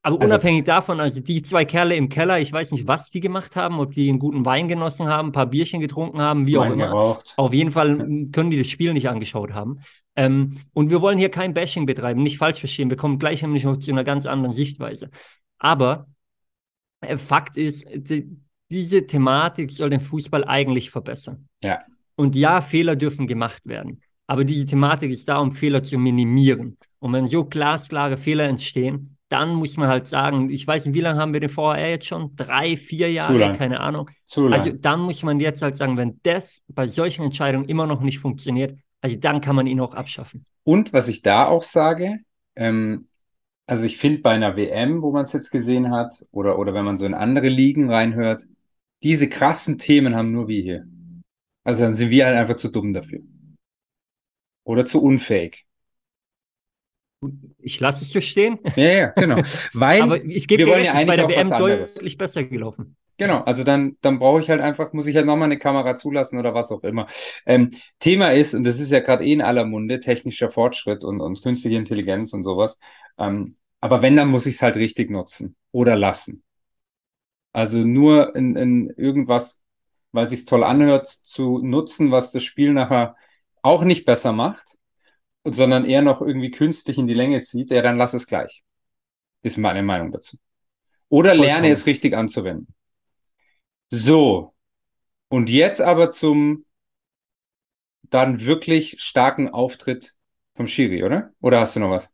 aber 0.06 0.20
also, 0.20 0.34
unabhängig 0.34 0.66
davon, 0.66 1.00
also 1.00 1.22
die 1.22 1.42
zwei 1.44 1.64
Kerle 1.64 1.96
im 1.96 2.10
Keller, 2.10 2.38
ich 2.38 2.52
weiß 2.52 2.72
nicht, 2.72 2.88
was 2.88 3.10
die 3.10 3.22
gemacht 3.22 3.56
haben, 3.56 3.80
ob 3.80 3.94
die 3.94 4.10
einen 4.10 4.20
guten 4.20 4.46
Wein 4.46 4.68
genossen 4.68 5.08
haben, 5.08 5.30
ein 5.30 5.32
paar 5.32 5.46
Bierchen 5.46 5.80
getrunken 5.80 6.20
haben, 6.20 6.46
wie 6.46 6.58
auch 6.58 6.66
immer. 6.66 6.88
Geraucht. 6.88 7.34
Auf 7.38 7.54
jeden 7.54 7.72
Fall 7.72 7.98
können 8.34 8.52
die 8.52 8.58
das 8.58 8.68
Spiel 8.68 8.92
nicht 8.92 9.08
angeschaut 9.08 9.54
haben. 9.54 9.80
Ähm, 10.18 10.58
und 10.74 10.90
wir 10.90 11.02
wollen 11.02 11.18
hier 11.18 11.30
kein 11.30 11.54
Bashing 11.54 11.86
betreiben, 11.86 12.22
nicht 12.22 12.38
falsch 12.38 12.60
verstehen. 12.60 12.90
Wir 12.90 12.98
kommen 12.98 13.18
gleich 13.18 13.42
nämlich 13.44 13.64
noch 13.64 13.78
zu 13.78 13.92
einer 13.92 14.04
ganz 14.04 14.26
anderen 14.26 14.54
Sichtweise. 14.54 15.10
Aber 15.58 16.08
Fakt 17.18 17.58
ist, 17.58 17.86
die, 17.94 18.38
diese 18.70 19.06
Thematik 19.06 19.72
soll 19.72 19.90
den 19.90 20.02
Fußball 20.02 20.46
eigentlich 20.46 20.90
verbessern. 20.90 21.48
Ja. 21.64 21.82
Und 22.16 22.36
ja, 22.36 22.62
Fehler 22.62 22.96
dürfen 22.96 23.28
gemacht 23.28 23.66
werden. 23.66 24.02
Aber 24.28 24.46
diese 24.46 24.66
Thematik 24.66 25.12
ist 25.12 25.28
da, 25.28 25.38
um 25.38 25.52
Fehler 25.52 25.84
zu 25.84 25.98
minimieren. 25.98 26.78
Und 27.00 27.14
wenn 27.14 27.28
so 27.28 27.46
glasklare 27.46 28.18
Fehler 28.18 28.46
entstehen, 28.46 29.18
dann 29.30 29.56
muss 29.56 29.78
man 29.78 29.88
halt 29.88 30.08
sagen, 30.08 30.50
ich 30.50 30.66
weiß 30.66 30.86
nicht, 30.86 30.96
wie 30.96 31.02
lange 31.02 31.20
haben 31.20 31.34
wir 31.34 31.40
den 31.40 31.50
VR 31.50 31.90
jetzt 31.90 32.06
schon? 32.06 32.36
Drei, 32.36 32.78
vier 32.78 33.12
Jahre, 33.12 33.54
keine 33.54 33.80
Ahnung. 33.80 34.10
Zu 34.26 34.48
lang. 34.48 34.60
Also 34.60 34.78
dann 34.78 35.00
muss 35.00 35.24
man 35.24 35.40
jetzt 35.40 35.62
halt 35.62 35.76
sagen, 35.76 35.98
wenn 35.98 36.20
das 36.22 36.62
bei 36.68 36.88
solchen 36.88 37.24
Entscheidungen 37.24 37.68
immer 37.68 37.88
noch 37.88 38.02
nicht 38.02 38.20
funktioniert, 38.20 38.78
also 39.02 39.16
dann 39.16 39.42
kann 39.42 39.56
man 39.56 39.66
ihn 39.66 39.80
auch 39.80 39.96
abschaffen. 39.96 40.46
Und 40.64 40.94
was 40.94 41.08
ich 41.08 41.24
da 41.24 41.48
auch 41.48 41.64
sage, 41.64 42.20
ähm, 42.56 43.08
also 43.66 43.86
ich 43.86 43.98
finde 43.98 44.22
bei 44.22 44.32
einer 44.32 44.56
WM, 44.56 45.02
wo 45.02 45.12
man 45.12 45.24
es 45.24 45.34
jetzt 45.34 45.52
gesehen 45.52 45.92
hat, 45.92 46.26
oder, 46.32 46.60
oder 46.60 46.74
wenn 46.74 46.86
man 46.86 46.98
so 46.98 47.06
in 47.06 47.14
andere 47.14 47.50
Ligen 47.50 47.90
reinhört, 47.90 48.48
diese 49.04 49.30
krassen 49.30 49.78
Themen 49.78 50.16
haben 50.16 50.32
nur 50.32 50.48
wir 50.48 50.62
hier. 50.62 50.88
Also 51.64 51.84
dann 51.84 51.94
sind 51.94 52.10
wir 52.10 52.26
halt 52.26 52.36
einfach 52.36 52.56
zu 52.56 52.70
dumm 52.70 52.94
dafür. 52.94 53.22
Oder 54.66 54.86
zu 54.86 55.02
unfähig. 55.02 55.66
Ich 57.60 57.80
lasse 57.80 58.04
es 58.04 58.12
so 58.12 58.20
stehen. 58.20 58.60
Ja, 58.76 58.92
ja, 58.92 59.08
genau. 59.08 59.42
Weil 59.74 60.02
Aber 60.02 60.24
ich 60.24 60.48
gebe 60.48 60.66
dir 60.66 60.80
ja 60.82 60.94
bei 61.06 61.16
der 61.16 61.30
WM 61.30 61.50
deutlich 61.50 62.18
besser 62.18 62.44
gelaufen. 62.44 62.98
Genau, 63.18 63.42
also 63.44 63.64
dann, 63.64 63.96
dann 64.02 64.18
brauche 64.18 64.42
ich 64.42 64.50
halt 64.50 64.60
einfach, 64.60 64.92
muss 64.92 65.06
ich 65.06 65.16
halt 65.16 65.28
nochmal 65.28 65.46
eine 65.46 65.60
Kamera 65.60 65.96
zulassen 65.96 66.40
oder 66.40 66.56
was 66.56 66.72
auch 66.72 66.84
immer. 66.84 67.08
Ähm, 67.46 67.70
Thema 68.00 68.34
ist, 68.34 68.56
und 68.56 68.64
das 68.64 68.80
ist 68.80 68.92
ja 68.92 69.02
gerade 69.02 69.24
eh 69.24 69.34
in 69.34 69.42
aller 69.42 69.66
Munde, 69.66 70.00
technischer 70.00 70.50
Fortschritt 70.50 71.04
und, 71.04 71.22
und 71.22 71.42
künstliche 71.44 71.78
Intelligenz 71.78 72.34
und 72.34 72.44
sowas. 72.44 72.80
Ähm, 73.18 73.58
aber 73.80 74.02
wenn, 74.02 74.16
dann 74.16 74.30
muss 74.30 74.46
ich 74.46 74.56
es 74.56 74.62
halt 74.62 74.76
richtig 74.76 75.10
nutzen 75.10 75.56
oder 75.72 75.96
lassen. 75.96 76.44
Also 77.52 77.80
nur 77.80 78.36
in, 78.36 78.56
in 78.56 78.90
irgendwas, 78.92 79.64
weil 80.12 80.28
sich 80.28 80.46
toll 80.46 80.64
anhört, 80.64 81.08
zu 81.08 81.60
nutzen, 81.60 82.12
was 82.12 82.32
das 82.32 82.44
Spiel 82.44 82.74
nachher 82.74 83.16
auch 83.62 83.84
nicht 83.84 84.06
besser 84.06 84.32
macht, 84.32 84.78
sondern 85.44 85.86
eher 85.86 86.02
noch 86.02 86.22
irgendwie 86.22 86.52
künstlich 86.52 86.98
in 86.98 87.08
die 87.08 87.14
Länge 87.14 87.42
zieht, 87.42 87.70
ja, 87.72 87.82
dann 87.82 87.98
lass 87.98 88.14
es 88.14 88.28
gleich. 88.28 88.64
Ist 89.42 89.58
meine 89.58 89.84
Meinung 89.84 90.12
dazu. 90.12 90.38
Oder 91.10 91.36
lerne 91.36 91.70
es 91.70 91.86
richtig 91.86 92.16
anzuwenden. 92.16 92.74
So. 93.90 94.56
Und 95.28 95.50
jetzt 95.50 95.82
aber 95.82 96.12
zum 96.12 96.66
dann 98.04 98.46
wirklich 98.46 99.02
starken 99.02 99.50
Auftritt 99.50 100.16
vom 100.56 100.68
Schiri, 100.68 101.04
oder? 101.04 101.34
Oder 101.42 101.60
hast 101.60 101.76
du 101.76 101.80
noch 101.80 101.90
was? 101.90 102.10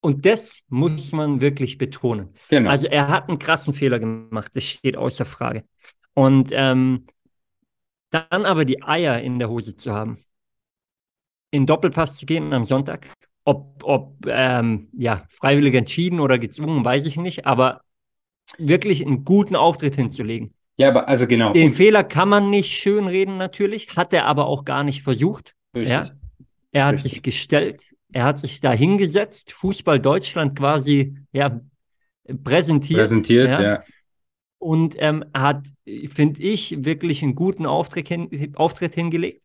Und 0.00 0.26
das 0.26 0.62
muss 0.68 1.12
man 1.12 1.40
wirklich 1.40 1.76
betonen. 1.78 2.32
Genau. 2.48 2.70
Also 2.70 2.86
er 2.86 3.08
hat 3.08 3.28
einen 3.28 3.38
krassen 3.38 3.74
Fehler 3.74 3.98
gemacht, 3.98 4.52
das 4.54 4.64
steht 4.64 4.96
außer 4.96 5.24
Frage. 5.24 5.64
Und 6.14 6.50
ähm, 6.52 7.06
dann 8.10 8.46
aber 8.46 8.64
die 8.64 8.82
Eier 8.82 9.20
in 9.20 9.38
der 9.38 9.48
Hose 9.50 9.76
zu 9.76 9.92
haben, 9.92 10.24
in 11.50 11.66
Doppelpass 11.66 12.16
zu 12.16 12.26
gehen 12.26 12.52
am 12.52 12.64
Sonntag, 12.64 13.06
ob, 13.44 13.82
ob 13.82 14.14
ähm, 14.26 14.88
ja, 14.96 15.24
freiwillig 15.30 15.74
entschieden 15.74 16.20
oder 16.20 16.38
gezwungen, 16.38 16.84
weiß 16.84 17.06
ich 17.06 17.16
nicht, 17.16 17.46
aber 17.46 17.80
wirklich 18.58 19.04
einen 19.04 19.24
guten 19.24 19.56
Auftritt 19.56 19.96
hinzulegen. 19.96 20.54
Ja, 20.76 20.88
aber 20.88 21.08
also 21.08 21.26
genau. 21.26 21.52
Den 21.52 21.68
Und 21.70 21.74
Fehler 21.74 22.04
kann 22.04 22.28
man 22.28 22.50
nicht 22.50 22.72
schönreden 22.78 23.36
natürlich, 23.36 23.96
hat 23.96 24.12
er 24.12 24.26
aber 24.26 24.46
auch 24.46 24.64
gar 24.64 24.84
nicht 24.84 25.02
versucht. 25.02 25.54
Richtig. 25.74 25.90
Ja? 25.92 26.10
Er 26.72 26.86
hat 26.86 26.94
Richtig. 26.94 27.12
sich 27.14 27.22
gestellt, 27.22 27.96
er 28.12 28.24
hat 28.24 28.38
sich 28.38 28.60
da 28.60 28.72
hingesetzt, 28.72 29.52
Fußball 29.52 30.00
Deutschland 30.00 30.58
quasi 30.58 31.16
ja, 31.32 31.60
präsentiert. 32.42 33.00
Präsentiert, 33.00 33.48
ja. 33.52 33.62
ja. 33.62 33.82
Und 34.58 34.96
ähm, 34.98 35.24
hat, 35.34 35.66
finde 36.08 36.42
ich, 36.42 36.84
wirklich 36.84 37.22
einen 37.22 37.34
guten 37.34 37.66
Auftritt, 37.66 38.08
hin, 38.08 38.54
Auftritt 38.56 38.94
hingelegt. 38.94 39.42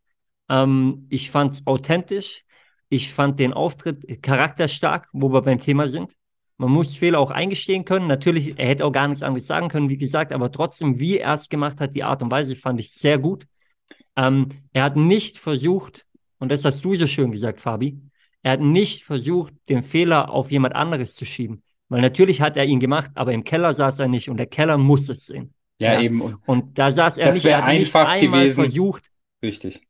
Ähm, 0.49 1.05
ich 1.09 1.29
fand 1.29 1.53
es 1.53 1.67
authentisch. 1.67 2.43
Ich 2.89 3.13
fand 3.13 3.39
den 3.39 3.53
Auftritt 3.53 4.21
charakterstark, 4.21 5.09
wo 5.13 5.31
wir 5.31 5.41
beim 5.41 5.59
Thema 5.59 5.87
sind. 5.87 6.15
Man 6.57 6.71
muss 6.71 6.95
Fehler 6.95 7.19
auch 7.19 7.31
eingestehen 7.31 7.85
können. 7.85 8.07
Natürlich, 8.07 8.57
er 8.57 8.67
hätte 8.67 8.85
auch 8.85 8.91
gar 8.91 9.07
nichts 9.07 9.23
anderes 9.23 9.47
sagen 9.47 9.67
können, 9.67 9.89
wie 9.89 9.97
gesagt, 9.97 10.31
aber 10.31 10.51
trotzdem, 10.51 10.99
wie 10.99 11.17
er 11.17 11.33
es 11.33 11.49
gemacht 11.49 11.81
hat, 11.81 11.95
die 11.95 12.03
Art 12.03 12.21
und 12.21 12.31
Weise 12.31 12.55
fand 12.55 12.79
ich 12.79 12.91
sehr 12.91 13.17
gut. 13.17 13.45
Ähm, 14.15 14.49
er 14.71 14.83
hat 14.83 14.95
nicht 14.95 15.37
versucht, 15.37 16.05
und 16.39 16.51
das 16.51 16.63
hast 16.65 16.85
du 16.85 16.95
so 16.95 17.07
schön 17.07 17.31
gesagt, 17.31 17.61
Fabi, 17.61 17.99
er 18.43 18.51
hat 18.53 18.59
nicht 18.59 19.03
versucht, 19.03 19.53
den 19.69 19.81
Fehler 19.81 20.29
auf 20.29 20.51
jemand 20.51 20.75
anderes 20.75 21.15
zu 21.15 21.25
schieben. 21.25 21.63
Weil 21.89 22.01
natürlich 22.01 22.41
hat 22.41 22.57
er 22.57 22.65
ihn 22.65 22.79
gemacht, 22.79 23.11
aber 23.15 23.33
im 23.33 23.43
Keller 23.43 23.73
saß 23.73 23.99
er 23.99 24.07
nicht 24.07 24.29
und 24.29 24.37
der 24.37 24.47
Keller 24.47 24.77
muss 24.77 25.09
es 25.09 25.25
sehen. 25.27 25.53
Ja, 25.79 25.93
ja. 25.93 26.01
eben. 26.01 26.21
Und, 26.21 26.37
und, 26.45 26.77
da 26.77 26.91
saß 26.91 27.17
er 27.17 27.27
das 27.27 27.35
nicht, 27.35 27.45
er 27.45 27.65
hat 27.65 27.73
nicht 27.73 27.95
einmal 27.95 28.41
gewesen. 28.41 28.63
versucht. 28.63 29.11
Richtig. 29.41 29.81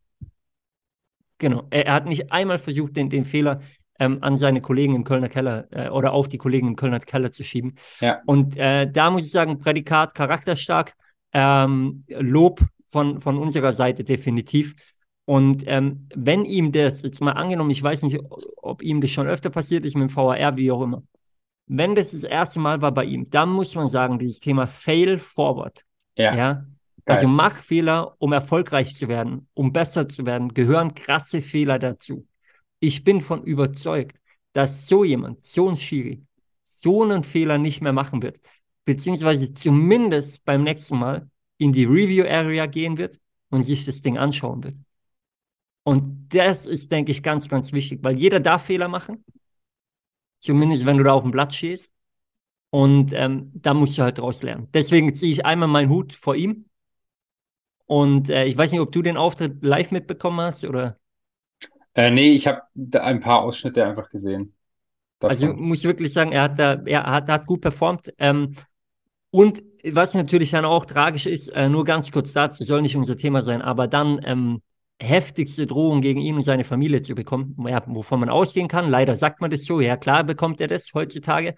Genau. 1.40 1.68
Er, 1.72 1.88
er, 1.88 1.94
hat 1.94 2.06
nicht 2.06 2.32
einmal 2.32 2.60
versucht, 2.60 2.96
den, 2.96 3.10
den 3.10 3.26
Fehler 3.26 3.62
ähm, 4.00 4.20
an 4.22 4.38
seine 4.38 4.62
Kollegen 4.62 4.96
im 4.96 5.04
Kölner 5.04 5.30
Keller 5.30 5.68
äh, 5.72 5.90
oder 5.90 6.14
auf 6.14 6.30
die 6.30 6.38
Kollegen 6.38 6.68
im 6.68 6.76
Kölner 6.76 7.00
Keller 7.00 7.32
zu 7.32 7.44
schieben. 7.44 7.76
Ja. 8.02 8.22
Und 8.26 8.56
äh, 8.58 8.90
da 8.90 9.10
muss 9.10 9.26
ich 9.26 9.32
sagen, 9.32 9.60
Prädikat 9.60 10.14
charakterstark, 10.14 10.94
ähm, 11.34 12.04
Lob 12.08 12.62
von, 12.90 13.20
von 13.20 13.38
unserer 13.38 13.74
Seite 13.74 14.04
definitiv. 14.04 14.76
Und 15.26 15.64
ähm, 15.68 16.08
wenn 16.14 16.44
ihm 16.46 16.72
das, 16.72 17.02
jetzt 17.02 17.22
mal 17.22 17.32
angenommen, 17.32 17.72
ich 17.72 17.82
weiß 17.82 18.04
nicht, 18.04 18.20
ob 18.58 18.82
ihm 18.82 19.00
das 19.00 19.12
schon 19.12 19.28
öfter 19.28 19.50
passiert 19.50 19.86
ist 19.86 19.96
mit 19.96 20.10
dem 20.10 20.16
VAR, 20.16 20.58
wie 20.58 20.72
auch 20.72 20.82
immer, 20.82 21.04
wenn 21.68 21.96
das 21.96 22.12
das 22.12 22.24
erste 22.24 22.60
Mal 22.60 22.82
war 22.82 22.92
bei 22.92 23.06
ihm, 23.06 23.30
dann 23.30 23.50
muss 23.50 23.74
man 23.76 23.88
sagen, 23.88 24.20
dieses 24.20 24.40
Thema 24.40 24.68
Fail 24.68 25.18
Forward. 25.18 25.86
Ja. 26.18 26.36
ja? 26.36 26.66
Also 27.06 27.28
mach 27.28 27.58
Fehler, 27.58 28.16
um 28.20 28.32
erfolgreich 28.32 28.96
zu 28.96 29.08
werden, 29.08 29.48
um 29.54 29.74
besser 29.74 30.08
zu 30.08 30.26
werden, 30.26 30.54
gehören 30.54 30.94
krasse 30.94 31.42
Fehler 31.42 31.80
dazu. 31.80 32.28
Ich 32.80 33.04
bin 33.04 33.22
von 33.22 33.44
überzeugt, 33.44 34.18
dass 34.54 34.88
so 34.88 35.04
jemand, 35.04 35.46
so 35.46 35.70
ein 35.70 35.76
Schiri, 35.76 36.24
so 36.64 37.04
einen 37.04 37.24
Fehler 37.24 37.58
nicht 37.58 37.82
mehr 37.82 37.94
machen 37.94 38.22
wird, 38.22 38.40
beziehungsweise 38.86 39.54
zumindest 39.54 40.46
beim 40.46 40.64
nächsten 40.64 40.98
Mal 40.98 41.30
in 41.58 41.74
die 41.74 41.86
Review 41.86 42.26
Area 42.26 42.68
gehen 42.68 42.98
wird 42.98 43.20
und 43.50 43.64
sich 43.64 43.86
das 43.86 44.02
Ding 44.02 44.18
anschauen 44.18 44.64
wird. 44.64 44.76
Und 45.84 46.30
das 46.30 46.66
ist, 46.66 46.92
denke 46.92 47.12
ich, 47.12 47.22
ganz, 47.24 47.50
ganz 47.50 47.74
wichtig, 47.74 48.00
weil 48.04 48.18
jeder 48.18 48.40
darf 48.40 48.66
Fehler 48.66 48.88
machen. 48.88 49.24
Zumindest, 50.40 50.86
wenn 50.86 50.98
du 50.98 51.04
da 51.04 51.14
auf 51.14 51.24
dem 51.24 51.32
Blatt 51.32 51.54
stehst. 51.54 51.92
Und 52.70 53.14
ähm, 53.14 53.52
da 53.54 53.74
musst 53.74 53.98
du 53.98 54.02
halt 54.02 54.18
draus 54.18 54.42
lernen. 54.42 54.68
Deswegen 54.74 55.16
ziehe 55.16 55.32
ich 55.32 55.46
einmal 55.46 55.68
meinen 55.68 55.90
Hut 55.90 56.14
vor 56.14 56.36
ihm. 56.36 56.66
Und 57.86 58.30
äh, 58.30 58.46
ich 58.46 58.58
weiß 58.58 58.72
nicht, 58.72 58.82
ob 58.82 58.92
du 58.92 59.02
den 59.02 59.18
Auftritt 59.18 59.64
live 59.64 59.92
mitbekommen 59.92 60.42
hast 60.42 60.66
oder. 60.66 60.98
Äh, 61.94 62.10
nee, 62.10 62.32
ich 62.32 62.48
habe 62.48 62.64
ein 63.00 63.20
paar 63.20 63.44
Ausschnitte 63.44 63.86
einfach 63.86 64.10
gesehen. 64.10 64.54
Davon. 65.20 65.30
Also 65.30 65.54
muss 65.54 65.80
ich 65.80 65.84
wirklich 65.84 66.12
sagen, 66.12 66.32
er 66.32 66.44
hat 66.44 66.58
da, 66.58 66.82
er 66.86 67.04
hat, 67.06 67.30
hat 67.30 67.46
gut 67.46 67.62
performt. 67.62 68.12
Ähm, 68.18 68.56
und 69.30 69.62
was 69.84 70.14
natürlich 70.14 70.52
dann 70.52 70.66
auch 70.66 70.86
tragisch 70.86 71.26
ist, 71.26 71.50
äh, 71.50 71.70
nur 71.70 71.86
ganz 71.86 72.12
kurz 72.12 72.34
dazu, 72.34 72.64
soll 72.64 72.82
nicht 72.82 72.96
unser 72.96 73.18
Thema 73.18 73.42
sein, 73.42 73.62
aber 73.62 73.88
dann 73.88 74.20
ähm, 74.24 74.62
heftigste 75.00 75.68
Drohung 75.68 76.02
gegen 76.02 76.22
ihn 76.22 76.36
und 76.36 76.44
seine 76.44 76.64
Familie 76.64 77.02
zu 77.02 77.16
bekommen, 77.16 77.56
ja, 77.68 77.84
wovon 77.88 78.20
man 78.20 78.30
ausgehen 78.30 78.68
kann. 78.68 78.90
Leider 78.90 79.16
sagt 79.16 79.42
man 79.42 79.52
das 79.52 79.66
so, 79.66 79.82
ja 79.82 79.98
klar 79.98 80.24
bekommt 80.24 80.62
er 80.62 80.68
das 80.68 80.94
heutzutage. 80.94 81.56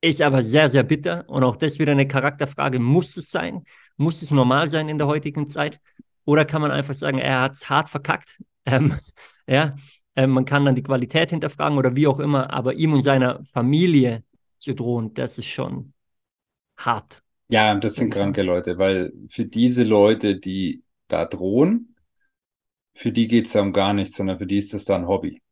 Ist 0.00 0.20
aber 0.22 0.42
sehr, 0.44 0.68
sehr 0.68 0.82
bitter 0.82 1.28
und 1.28 1.42
auch 1.42 1.56
das 1.56 1.78
wieder 1.78 1.92
eine 1.92 2.06
Charakterfrage. 2.06 2.78
Muss 2.78 3.16
es 3.16 3.30
sein? 3.30 3.64
Muss 3.96 4.22
es 4.22 4.30
normal 4.30 4.68
sein 4.68 4.88
in 4.88 4.98
der 4.98 5.06
heutigen 5.06 5.48
Zeit? 5.48 5.80
Oder 6.24 6.44
kann 6.44 6.60
man 6.60 6.70
einfach 6.70 6.94
sagen, 6.94 7.18
er 7.18 7.40
hat 7.42 7.54
es 7.54 7.70
hart 7.70 7.88
verkackt? 7.88 8.42
Ähm, 8.66 8.94
ja, 9.46 9.74
ähm, 10.14 10.30
man 10.30 10.44
kann 10.44 10.64
dann 10.64 10.74
die 10.74 10.82
Qualität 10.82 11.30
hinterfragen 11.30 11.78
oder 11.78 11.96
wie 11.96 12.06
auch 12.06 12.18
immer, 12.18 12.52
aber 12.52 12.74
ihm 12.74 12.92
und 12.92 13.02
seiner 13.02 13.42
Familie 13.52 14.24
zu 14.58 14.74
drohen, 14.74 15.14
das 15.14 15.38
ist 15.38 15.46
schon 15.46 15.92
hart. 16.76 17.22
Ja, 17.48 17.74
das 17.76 17.94
sind 17.94 18.12
kranke 18.12 18.42
Leute, 18.42 18.76
weil 18.78 19.12
für 19.28 19.44
diese 19.44 19.84
Leute, 19.84 20.36
die 20.36 20.82
da 21.08 21.24
drohen, 21.24 21.95
für 22.96 23.12
die 23.12 23.28
geht 23.28 23.46
es 23.46 23.52
ja 23.52 23.60
um 23.60 23.72
gar 23.72 23.92
nichts, 23.92 24.16
sondern 24.16 24.38
für 24.38 24.46
die 24.46 24.56
ist 24.56 24.72
das 24.72 24.84
dann 24.84 25.02
ein 25.02 25.08
Hobby. 25.08 25.42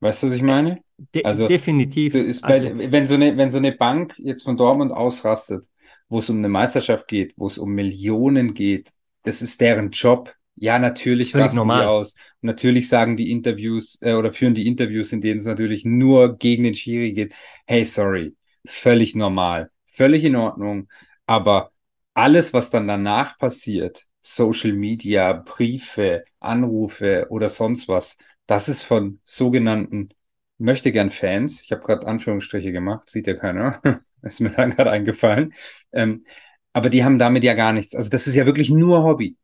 Weißt 0.00 0.22
du, 0.22 0.26
was 0.26 0.34
ich 0.34 0.42
meine? 0.42 0.80
De 0.96 1.24
also 1.24 1.48
definitiv. 1.48 2.12
Bei, 2.12 2.60
also, 2.60 2.78
wenn, 2.92 3.06
so 3.06 3.14
eine, 3.14 3.36
wenn 3.38 3.50
so 3.50 3.58
eine 3.58 3.72
Bank 3.72 4.14
jetzt 4.18 4.42
von 4.42 4.56
Dortmund 4.56 4.92
ausrastet, 4.92 5.66
wo 6.08 6.18
es 6.18 6.28
um 6.28 6.38
eine 6.38 6.50
Meisterschaft 6.50 7.08
geht, 7.08 7.32
wo 7.36 7.46
es 7.46 7.56
um 7.56 7.72
Millionen 7.72 8.52
geht, 8.52 8.92
das 9.22 9.40
ist 9.40 9.60
deren 9.62 9.90
Job. 9.90 10.34
Ja, 10.56 10.78
natürlich 10.78 11.34
rasten 11.34 11.56
normal. 11.56 11.80
die 11.80 11.86
aus. 11.86 12.14
Und 12.42 12.48
natürlich 12.48 12.88
sagen 12.88 13.16
die 13.16 13.30
Interviews 13.30 13.98
äh, 14.02 14.12
oder 14.12 14.32
führen 14.32 14.54
die 14.54 14.66
Interviews, 14.66 15.10
in 15.12 15.22
denen 15.22 15.38
es 15.38 15.46
natürlich 15.46 15.84
nur 15.86 16.36
gegen 16.36 16.64
den 16.64 16.74
Schiri 16.74 17.12
geht. 17.12 17.34
Hey, 17.66 17.84
sorry, 17.84 18.36
völlig 18.66 19.14
normal, 19.14 19.70
völlig 19.86 20.22
in 20.22 20.36
Ordnung. 20.36 20.88
Aber 21.26 21.72
alles, 22.12 22.52
was 22.52 22.70
dann 22.70 22.86
danach 22.86 23.38
passiert, 23.38 24.06
Social 24.24 24.72
Media, 24.72 25.32
Briefe, 25.34 26.24
Anrufe 26.40 27.26
oder 27.30 27.48
sonst 27.48 27.88
was. 27.88 28.16
Das 28.46 28.68
ist 28.68 28.82
von 28.82 29.20
sogenannten 29.24 30.10
möchte 30.58 30.92
gern 30.92 31.10
Fans. 31.10 31.62
Ich 31.62 31.72
habe 31.72 31.82
gerade 31.82 32.06
Anführungsstriche 32.06 32.72
gemacht, 32.72 33.10
sieht 33.10 33.26
ja 33.26 33.34
keiner. 33.34 33.80
ist 34.22 34.40
mir 34.40 34.50
dann 34.50 34.70
gerade 34.70 34.90
eingefallen. 34.90 35.52
Ähm, 35.92 36.24
aber 36.72 36.90
die 36.90 37.04
haben 37.04 37.18
damit 37.18 37.44
ja 37.44 37.54
gar 37.54 37.72
nichts. 37.72 37.94
Also 37.94 38.10
das 38.10 38.26
ist 38.26 38.34
ja 38.34 38.46
wirklich 38.46 38.70
nur 38.70 39.04
Hobby. 39.04 39.36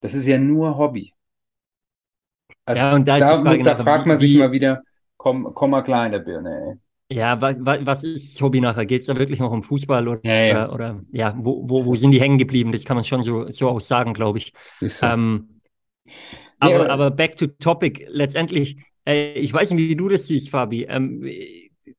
Das 0.00 0.14
ist 0.14 0.26
ja 0.26 0.38
nur 0.38 0.76
Hobby. 0.78 1.12
Also 2.64 2.82
ja, 2.82 2.94
und 2.94 3.08
da, 3.08 3.18
da, 3.20 3.56
da 3.56 3.76
fragt 3.76 4.06
man 4.06 4.16
sich 4.16 4.34
mal 4.36 4.52
wieder, 4.52 4.82
komm, 5.16 5.52
komm 5.54 5.70
mal 5.70 5.82
kleine 5.82 6.20
Birne, 6.20 6.72
ey. 6.72 6.85
Ja, 7.08 7.40
was, 7.40 7.64
was 7.64 8.02
ist 8.02 8.40
Hobby 8.42 8.60
nachher? 8.60 8.84
Geht 8.84 9.02
es 9.02 9.06
da 9.06 9.16
wirklich 9.16 9.38
noch 9.38 9.52
um 9.52 9.62
Fußball 9.62 10.08
oder, 10.08 10.20
ja, 10.24 10.44
ja. 10.44 10.72
oder 10.72 11.02
ja, 11.12 11.34
wo, 11.38 11.68
wo, 11.68 11.86
wo 11.86 11.94
sind 11.94 12.10
die 12.10 12.20
hängen 12.20 12.38
geblieben? 12.38 12.72
Das 12.72 12.84
kann 12.84 12.96
man 12.96 13.04
schon 13.04 13.22
so, 13.22 13.50
so 13.52 13.68
auch 13.68 13.80
sagen, 13.80 14.12
glaube 14.12 14.38
ich. 14.38 14.52
So. 14.80 15.06
Ähm, 15.06 15.60
aber, 16.58 16.86
ja, 16.86 16.88
aber 16.88 17.10
back 17.12 17.36
to 17.36 17.46
topic, 17.46 18.06
letztendlich, 18.08 18.76
äh, 19.06 19.32
ich 19.34 19.52
weiß 19.52 19.70
nicht, 19.70 19.88
wie 19.88 19.94
du 19.94 20.08
das 20.08 20.26
siehst, 20.26 20.50
Fabi. 20.50 20.84
Ähm, 20.88 21.24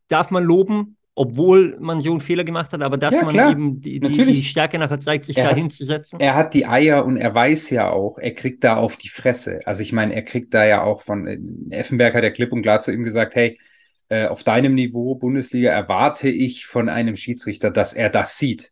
darf 0.09 0.29
man 0.29 0.43
loben, 0.43 0.97
obwohl 1.15 1.77
man 1.79 2.01
so 2.01 2.11
einen 2.11 2.21
Fehler 2.21 2.43
gemacht 2.43 2.73
hat, 2.73 2.81
aber 2.81 2.97
dass 2.97 3.13
ja, 3.13 3.23
man 3.23 3.33
klar. 3.33 3.51
eben 3.51 3.81
die, 3.81 3.99
die, 3.99 4.25
die, 4.25 4.43
Stärke 4.43 4.77
nachher 4.77 4.99
zeigt, 4.99 5.25
sich 5.25 5.37
er 5.37 5.45
da 5.45 5.49
hat, 5.51 5.57
hinzusetzen? 5.57 6.19
Er 6.19 6.35
hat 6.35 6.53
die 6.53 6.65
Eier 6.65 7.05
und 7.05 7.17
er 7.17 7.33
weiß 7.33 7.69
ja 7.69 7.89
auch, 7.89 8.17
er 8.17 8.31
kriegt 8.31 8.63
da 8.63 8.75
auf 8.75 8.97
die 8.97 9.09
Fresse. 9.09 9.61
Also 9.65 9.83
ich 9.83 9.93
meine, 9.93 10.13
er 10.13 10.21
kriegt 10.21 10.53
da 10.53 10.65
ja 10.65 10.83
auch 10.83 11.01
von, 11.01 11.27
äh, 11.27 11.39
Effenberg 11.73 12.13
hat 12.13 12.23
ja 12.23 12.29
klipp 12.29 12.51
und 12.51 12.61
klar 12.61 12.81
zu 12.81 12.91
ihm 12.91 13.03
gesagt, 13.03 13.35
hey, 13.35 13.57
äh, 14.09 14.27
auf 14.27 14.43
deinem 14.43 14.75
Niveau 14.75 15.15
Bundesliga 15.15 15.71
erwarte 15.71 16.29
ich 16.29 16.65
von 16.65 16.89
einem 16.89 17.15
Schiedsrichter, 17.15 17.71
dass 17.71 17.93
er 17.93 18.09
das 18.09 18.37
sieht. 18.37 18.71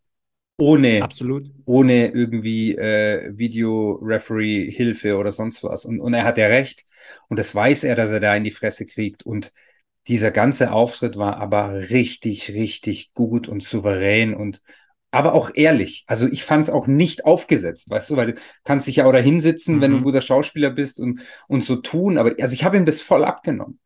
Ohne, 0.57 1.03
Absolut. 1.03 1.51
ohne 1.65 2.13
irgendwie 2.13 2.75
äh, 2.75 3.37
Video-Referee-Hilfe 3.37 5.17
oder 5.17 5.31
sonst 5.31 5.63
was. 5.65 5.83
Und, 5.83 5.99
und 5.99 6.13
er 6.13 6.23
hat 6.23 6.37
ja 6.37 6.47
recht. 6.47 6.85
Und 7.27 7.39
das 7.39 7.53
weiß 7.53 7.83
er, 7.83 7.95
dass 7.95 8.11
er 8.11 8.21
da 8.21 8.33
in 8.35 8.45
die 8.45 8.51
Fresse 8.51 8.85
kriegt. 8.85 9.23
Und 9.23 9.51
dieser 10.07 10.31
ganze 10.31 10.71
Auftritt 10.71 11.17
war 11.17 11.37
aber 11.37 11.89
richtig, 11.89 12.51
richtig 12.51 13.13
gut 13.13 13.49
und 13.49 13.63
souverän 13.63 14.33
und 14.33 14.61
aber 15.11 15.33
auch 15.33 15.51
ehrlich. 15.55 16.03
Also 16.07 16.27
ich 16.27 16.43
fand 16.43 16.65
es 16.65 16.73
auch 16.73 16.87
nicht 16.87 17.25
aufgesetzt, 17.25 17.89
weißt 17.89 18.09
du, 18.09 18.17
weil 18.17 18.33
du 18.33 18.39
kannst 18.65 18.87
dich 18.87 18.97
ja 18.97 19.05
auch 19.05 19.13
da 19.13 19.19
hinsitzen, 19.19 19.77
mhm. 19.77 19.81
wenn 19.81 19.91
du 19.91 19.97
ein 19.97 19.99
mhm. 20.01 20.05
guter 20.05 20.21
Schauspieler 20.21 20.71
bist 20.71 20.99
und, 20.99 21.21
und 21.47 21.63
so 21.63 21.77
tun. 21.77 22.17
Aber 22.17 22.35
also 22.39 22.53
ich 22.53 22.63
habe 22.63 22.77
ihm 22.77 22.85
das 22.85 23.01
voll 23.01 23.23
abgenommen. 23.23 23.79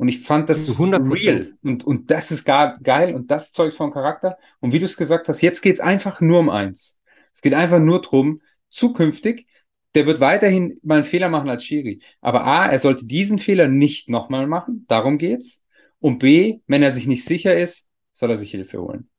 Und 0.00 0.08
ich 0.08 0.20
fand 0.20 0.48
das 0.48 0.64
Zu 0.64 0.72
100%. 0.72 1.12
real. 1.12 1.52
Und, 1.62 1.84
und 1.84 2.10
das 2.10 2.30
ist 2.30 2.46
gar 2.46 2.78
geil 2.78 3.14
und 3.14 3.30
das 3.30 3.52
Zeug 3.52 3.74
von 3.74 3.92
Charakter. 3.92 4.38
Und 4.58 4.72
wie 4.72 4.78
du 4.78 4.86
es 4.86 4.96
gesagt 4.96 5.28
hast, 5.28 5.42
jetzt 5.42 5.60
geht 5.60 5.74
es 5.74 5.80
einfach 5.80 6.22
nur 6.22 6.38
um 6.38 6.48
eins. 6.48 6.98
Es 7.34 7.42
geht 7.42 7.52
einfach 7.52 7.80
nur 7.80 8.00
drum, 8.00 8.40
zukünftig, 8.70 9.46
der 9.94 10.06
wird 10.06 10.18
weiterhin 10.18 10.80
mal 10.82 10.94
einen 10.94 11.04
Fehler 11.04 11.28
machen 11.28 11.50
als 11.50 11.66
Schiri. 11.66 12.00
Aber 12.22 12.46
A, 12.46 12.66
er 12.66 12.78
sollte 12.78 13.04
diesen 13.04 13.38
Fehler 13.38 13.68
nicht 13.68 14.08
nochmal 14.08 14.46
machen. 14.46 14.86
Darum 14.88 15.18
geht's. 15.18 15.62
Und 15.98 16.18
B, 16.18 16.60
wenn 16.66 16.82
er 16.82 16.92
sich 16.92 17.06
nicht 17.06 17.26
sicher 17.26 17.58
ist, 17.58 17.86
soll 18.14 18.30
er 18.30 18.38
sich 18.38 18.52
Hilfe 18.52 18.80
holen. 18.80 19.10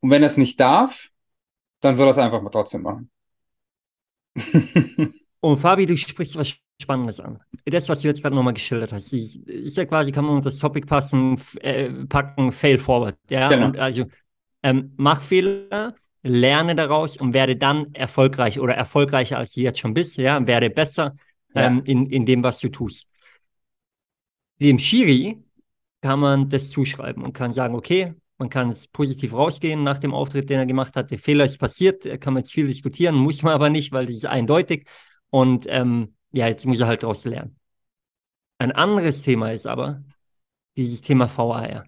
Und 0.00 0.08
wenn 0.08 0.22
er 0.22 0.28
es 0.28 0.38
nicht 0.38 0.58
darf, 0.58 1.10
dann 1.80 1.96
soll 1.96 2.08
er 2.08 2.12
es 2.12 2.18
einfach 2.18 2.40
mal 2.40 2.48
trotzdem 2.48 2.80
machen. 2.80 3.10
Und 5.40 5.58
Fabi, 5.58 5.84
du 5.84 5.98
sprichst 5.98 6.36
was 6.36 6.48
Spannendes 6.80 7.20
an. 7.20 7.40
Das, 7.64 7.88
was 7.88 8.02
du 8.02 8.08
jetzt 8.08 8.22
gerade 8.22 8.34
nochmal 8.34 8.54
geschildert 8.54 8.92
hast, 8.92 9.12
ist, 9.12 9.36
ist, 9.48 9.76
ja 9.76 9.84
quasi, 9.84 10.12
kann 10.12 10.24
man 10.24 10.36
unter 10.36 10.50
das 10.50 10.58
Topic 10.58 10.86
passen, 10.86 11.40
äh, 11.60 11.90
packen, 12.06 12.52
fail 12.52 12.78
forward. 12.78 13.16
Ja, 13.30 13.48
genau. 13.48 13.66
und 13.66 13.78
also 13.78 14.06
ähm, 14.62 14.92
mach 14.96 15.22
Fehler, 15.22 15.94
lerne 16.22 16.74
daraus 16.74 17.16
und 17.16 17.32
werde 17.32 17.56
dann 17.56 17.94
erfolgreich 17.94 18.58
oder 18.58 18.74
erfolgreicher 18.74 19.38
als 19.38 19.52
du 19.52 19.60
jetzt 19.60 19.78
schon 19.78 19.94
bist, 19.94 20.16
ja, 20.16 20.44
werde 20.46 20.70
besser 20.70 21.16
ja. 21.54 21.66
ähm, 21.66 21.82
in, 21.84 22.06
in 22.06 22.26
dem, 22.26 22.42
was 22.42 22.58
du 22.58 22.68
tust. 22.68 23.06
Dem 24.60 24.78
Shiri 24.78 25.42
kann 26.00 26.20
man 26.20 26.48
das 26.48 26.70
zuschreiben 26.70 27.22
und 27.22 27.34
kann 27.34 27.52
sagen, 27.52 27.74
okay, 27.74 28.14
man 28.38 28.48
kann 28.48 28.70
es 28.70 28.88
positiv 28.88 29.32
rausgehen 29.32 29.84
nach 29.84 29.98
dem 29.98 30.12
Auftritt, 30.12 30.50
den 30.50 30.58
er 30.58 30.66
gemacht 30.66 30.96
hat. 30.96 31.10
Der 31.10 31.18
Fehler 31.18 31.44
ist 31.44 31.58
passiert, 31.58 32.04
kann 32.20 32.34
man 32.34 32.42
jetzt 32.42 32.52
viel 32.52 32.66
diskutieren, 32.66 33.14
muss 33.14 33.42
man 33.42 33.52
aber 33.52 33.70
nicht, 33.70 33.92
weil 33.92 34.06
das 34.06 34.16
ist 34.16 34.26
eindeutig. 34.26 34.88
Und 35.30 35.66
ähm, 35.68 36.14
ja, 36.34 36.48
jetzt 36.48 36.66
muss 36.66 36.80
er 36.80 36.88
halt 36.88 37.02
daraus 37.02 37.24
lernen. 37.24 37.56
Ein 38.58 38.72
anderes 38.72 39.22
Thema 39.22 39.52
ist 39.52 39.66
aber 39.66 40.02
dieses 40.76 41.00
Thema 41.00 41.28
VAR. 41.28 41.84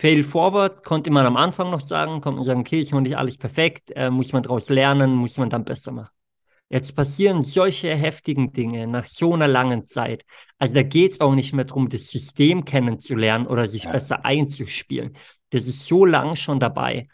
Fail 0.00 0.22
forward 0.22 0.84
konnte 0.84 1.10
man 1.10 1.26
am 1.26 1.36
Anfang 1.36 1.70
noch 1.70 1.80
sagen, 1.80 2.20
konnte 2.20 2.36
man 2.38 2.44
sagen, 2.44 2.60
okay, 2.60 2.80
ist 2.80 2.92
noch 2.92 3.00
nicht 3.00 3.16
alles 3.16 3.36
perfekt, 3.36 3.92
äh, 3.96 4.10
muss 4.10 4.32
man 4.32 4.42
daraus 4.42 4.68
lernen, 4.68 5.14
muss 5.14 5.36
man 5.36 5.50
dann 5.50 5.64
besser 5.64 5.92
machen. 5.92 6.12
Jetzt 6.70 6.94
passieren 6.94 7.44
solche 7.44 7.94
heftigen 7.94 8.52
Dinge 8.52 8.86
nach 8.86 9.04
so 9.04 9.34
einer 9.34 9.48
langen 9.48 9.86
Zeit. 9.86 10.24
Also 10.58 10.74
da 10.74 10.82
geht 10.82 11.12
es 11.12 11.20
auch 11.20 11.34
nicht 11.34 11.52
mehr 11.52 11.64
darum, 11.64 11.88
das 11.88 12.08
System 12.08 12.64
kennenzulernen 12.64 13.46
oder 13.46 13.68
sich 13.68 13.84
ja. 13.84 13.92
besser 13.92 14.24
einzuspielen. 14.24 15.16
Das 15.50 15.66
ist 15.66 15.86
so 15.86 16.04
lang 16.04 16.36
schon 16.36 16.60
dabei 16.60 17.08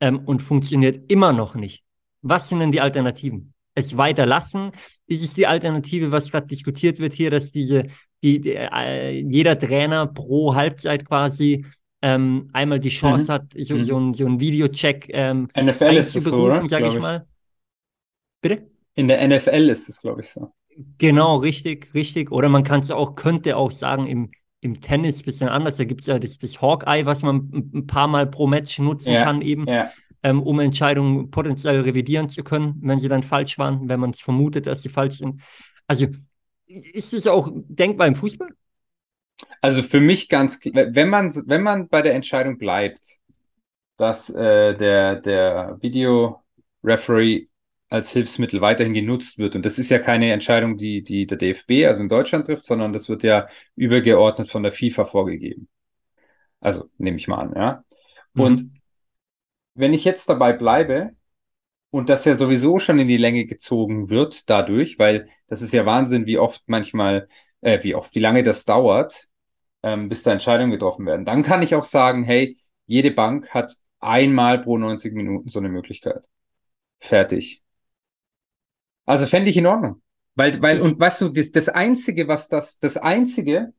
ähm, 0.00 0.20
und 0.20 0.40
funktioniert 0.40 1.10
immer 1.10 1.32
noch 1.32 1.54
nicht. 1.54 1.84
Was 2.22 2.48
sind 2.48 2.60
denn 2.60 2.72
die 2.72 2.80
Alternativen? 2.80 3.51
Es 3.74 3.96
weiterlassen? 3.96 4.72
Ist 5.06 5.24
es 5.24 5.34
die 5.34 5.46
Alternative, 5.46 6.12
was 6.12 6.30
gerade 6.30 6.46
diskutiert 6.46 6.98
wird 6.98 7.12
hier, 7.14 7.30
dass 7.30 7.52
diese, 7.52 7.84
die, 8.22 8.40
die 8.40 8.54
äh, 8.54 9.10
jeder 9.10 9.58
Trainer 9.58 10.06
pro 10.06 10.54
Halbzeit 10.54 11.06
quasi 11.06 11.64
ähm, 12.02 12.50
einmal 12.52 12.80
die 12.80 12.88
Chance 12.88 13.24
mhm. 13.24 13.34
hat, 13.34 13.44
so, 13.56 13.76
mhm. 13.76 13.84
so, 13.84 13.98
ein, 13.98 14.14
so 14.14 14.40
Videocheck 14.40 15.08
ähm, 15.10 15.48
NFL 15.58 15.96
ist 15.96 16.16
es 16.16 16.24
so, 16.24 16.36
oder? 16.36 16.66
sag 16.66 16.82
ich, 16.82 16.94
ich 16.94 17.00
mal. 17.00 17.26
Bitte? 18.40 18.66
In 18.94 19.08
der 19.08 19.26
NFL 19.26 19.70
ist 19.70 19.88
es, 19.88 20.00
glaube 20.00 20.20
ich, 20.20 20.28
so. 20.28 20.52
Genau, 20.98 21.36
richtig, 21.36 21.94
richtig. 21.94 22.30
Oder 22.32 22.48
man 22.48 22.64
kann 22.64 22.80
es 22.80 22.90
auch, 22.90 23.14
könnte 23.14 23.56
auch 23.56 23.70
sagen, 23.70 24.06
im, 24.06 24.30
im 24.60 24.80
Tennis 24.80 25.20
ein 25.20 25.24
bisschen 25.24 25.48
anders. 25.48 25.76
Da 25.76 25.84
gibt 25.84 26.00
es 26.00 26.06
ja 26.08 26.18
das, 26.18 26.38
das 26.38 26.60
Hawkeye, 26.60 27.06
was 27.06 27.22
man 27.22 27.70
ein 27.74 27.86
paar 27.86 28.08
Mal 28.08 28.26
pro 28.26 28.46
Match 28.46 28.78
nutzen 28.78 29.12
ja, 29.12 29.24
kann, 29.24 29.42
eben, 29.42 29.66
ja. 29.66 29.90
Ähm, 30.22 30.42
um 30.42 30.60
Entscheidungen 30.60 31.30
potenziell 31.30 31.80
revidieren 31.80 32.28
zu 32.28 32.42
können, 32.42 32.78
wenn 32.82 33.00
sie 33.00 33.08
dann 33.08 33.22
falsch 33.22 33.58
waren, 33.58 33.88
wenn 33.88 34.00
man 34.00 34.10
es 34.10 34.20
vermutet, 34.20 34.66
dass 34.66 34.82
sie 34.82 34.88
falsch 34.88 35.18
sind. 35.18 35.42
Also 35.86 36.06
ist 36.66 37.12
es 37.12 37.26
auch 37.26 37.50
denkbar 37.52 38.06
im 38.06 38.16
Fußball? 38.16 38.48
Also 39.60 39.82
für 39.82 40.00
mich 40.00 40.28
ganz, 40.28 40.60
wenn 40.64 41.08
man, 41.08 41.30
wenn 41.46 41.62
man 41.62 41.88
bei 41.88 42.02
der 42.02 42.14
Entscheidung 42.14 42.58
bleibt, 42.58 43.18
dass 43.96 44.30
äh, 44.30 44.74
der, 44.74 45.16
der 45.20 45.78
Video-Referee 45.80 47.48
als 47.88 48.10
Hilfsmittel 48.10 48.60
weiterhin 48.62 48.94
genutzt 48.94 49.38
wird. 49.38 49.54
Und 49.54 49.66
das 49.66 49.78
ist 49.78 49.90
ja 49.90 49.98
keine 49.98 50.32
Entscheidung, 50.32 50.78
die, 50.78 51.02
die 51.02 51.26
der 51.26 51.36
DFB, 51.36 51.86
also 51.86 52.02
in 52.02 52.08
Deutschland 52.08 52.46
trifft, 52.46 52.64
sondern 52.64 52.92
das 52.92 53.08
wird 53.10 53.22
ja 53.22 53.48
übergeordnet 53.76 54.48
von 54.48 54.62
der 54.62 54.72
FIFA 54.72 55.04
vorgegeben. 55.04 55.68
Also 56.58 56.88
nehme 56.96 57.18
ich 57.18 57.28
mal 57.28 57.36
an, 57.38 57.52
ja. 57.54 57.84
Mhm. 58.32 58.81
Wenn 59.74 59.92
ich 59.92 60.04
jetzt 60.04 60.28
dabei 60.28 60.52
bleibe 60.52 61.14
und 61.90 62.08
das 62.08 62.24
ja 62.24 62.34
sowieso 62.34 62.78
schon 62.78 62.98
in 62.98 63.08
die 63.08 63.16
Länge 63.16 63.46
gezogen 63.46 64.08
wird 64.10 64.48
dadurch, 64.50 64.98
weil 64.98 65.28
das 65.46 65.62
ist 65.62 65.72
ja 65.72 65.86
Wahnsinn, 65.86 66.26
wie 66.26 66.38
oft 66.38 66.62
manchmal, 66.66 67.28
äh, 67.60 67.82
wie 67.82 67.94
oft, 67.94 68.14
wie 68.14 68.20
lange 68.20 68.42
das 68.42 68.64
dauert, 68.64 69.28
ähm, 69.82 70.08
bis 70.08 70.22
da 70.22 70.32
Entscheidungen 70.32 70.70
getroffen 70.70 71.06
werden. 71.06 71.24
Dann 71.24 71.42
kann 71.42 71.62
ich 71.62 71.74
auch 71.74 71.84
sagen, 71.84 72.24
hey, 72.24 72.58
jede 72.86 73.10
Bank 73.10 73.50
hat 73.50 73.74
einmal 74.00 74.60
pro 74.60 74.78
90 74.78 75.14
Minuten 75.14 75.48
so 75.48 75.58
eine 75.58 75.68
Möglichkeit. 75.68 76.22
Fertig. 77.00 77.62
Also 79.04 79.26
fände 79.26 79.50
ich 79.50 79.56
in 79.56 79.66
Ordnung. 79.66 80.02
Weil, 80.34 80.62
weil, 80.62 80.80
und 80.80 80.98
weißt 80.98 81.20
du, 81.20 81.28
das, 81.28 81.52
das 81.52 81.68
Einzige, 81.68 82.26
was 82.26 82.48
das, 82.48 82.78
das 82.78 82.96
Einzige, 82.96 83.74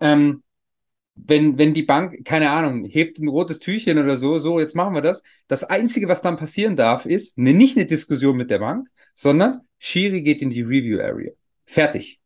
ähm, 0.00 0.42
wenn, 1.26 1.58
wenn 1.58 1.74
die 1.74 1.82
Bank, 1.82 2.24
keine 2.24 2.50
Ahnung, 2.50 2.84
hebt 2.84 3.18
ein 3.18 3.28
rotes 3.28 3.58
Tüchchen 3.58 3.98
oder 3.98 4.16
so, 4.16 4.38
so, 4.38 4.60
jetzt 4.60 4.74
machen 4.74 4.94
wir 4.94 5.02
das. 5.02 5.22
Das 5.46 5.64
Einzige, 5.64 6.08
was 6.08 6.22
dann 6.22 6.36
passieren 6.36 6.76
darf, 6.76 7.06
ist 7.06 7.38
ne, 7.38 7.52
nicht 7.52 7.76
eine 7.76 7.86
Diskussion 7.86 8.36
mit 8.36 8.50
der 8.50 8.58
Bank, 8.58 8.88
sondern 9.14 9.60
Schiri 9.78 10.22
geht 10.22 10.42
in 10.42 10.50
die 10.50 10.62
Review 10.62 11.00
Area. 11.00 11.32
Fertig. 11.66 12.20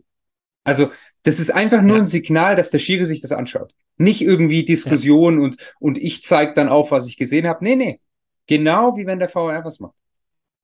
Also, 0.65 0.91
das 1.23 1.41
ist 1.41 1.51
einfach 1.51 1.83
nur 1.83 1.97
ja. 1.97 2.03
ein 2.03 2.07
Signal, 2.07 2.57
dass 2.57 2.71
der 2.71 2.79
Schiri 2.79 3.07
sich 3.07 3.21
das 3.21 3.33
anschaut. 3.33 3.75
Nicht 3.97 4.23
irgendwie 4.23 4.65
Diskussion 4.65 5.39
ja. 5.39 5.45
und, 5.45 5.75
und 5.79 5.99
ich 5.99 6.23
zeige 6.23 6.55
dann 6.55 6.69
auf, 6.69 6.91
was 6.91 7.07
ich 7.09 7.17
gesehen 7.17 7.47
habe. 7.47 7.65
Nee, 7.65 7.77
nee. 7.77 8.01
Genau 8.47 8.97
wie 8.97 9.07
wenn 9.07 9.19
der 9.19 9.29
VR 9.29 9.65
was 9.65 9.79
macht 9.81 9.95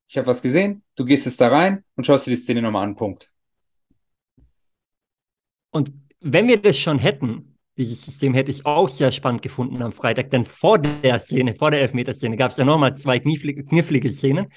ich 0.08 0.16
habe 0.16 0.26
was 0.26 0.42
gesehen, 0.42 0.82
du 0.96 1.04
gehst 1.04 1.26
jetzt 1.26 1.40
da 1.40 1.48
rein 1.48 1.84
und 1.94 2.04
schaust 2.04 2.26
dir 2.26 2.30
die 2.30 2.36
Szene 2.36 2.62
nochmal 2.62 2.84
an, 2.84 2.96
Punkt. 2.96 3.30
Und 5.70 5.92
wenn 6.20 6.48
wir 6.48 6.60
das 6.60 6.78
schon 6.78 6.98
hätten, 6.98 7.47
dieses 7.78 8.04
System 8.04 8.34
hätte 8.34 8.50
ich 8.50 8.66
auch 8.66 8.88
sehr 8.88 9.12
spannend 9.12 9.40
gefunden 9.40 9.80
am 9.82 9.92
Freitag, 9.92 10.30
denn 10.30 10.44
vor 10.44 10.78
der 10.78 11.18
Szene, 11.18 11.54
vor 11.54 11.70
der 11.70 11.80
Elfmeterszene, 11.80 12.36
gab 12.36 12.50
es 12.50 12.56
ja 12.56 12.64
nochmal 12.64 12.96
zwei 12.96 13.20
knifflige, 13.20 13.64
knifflige 13.64 14.12
Szenen, 14.12 14.48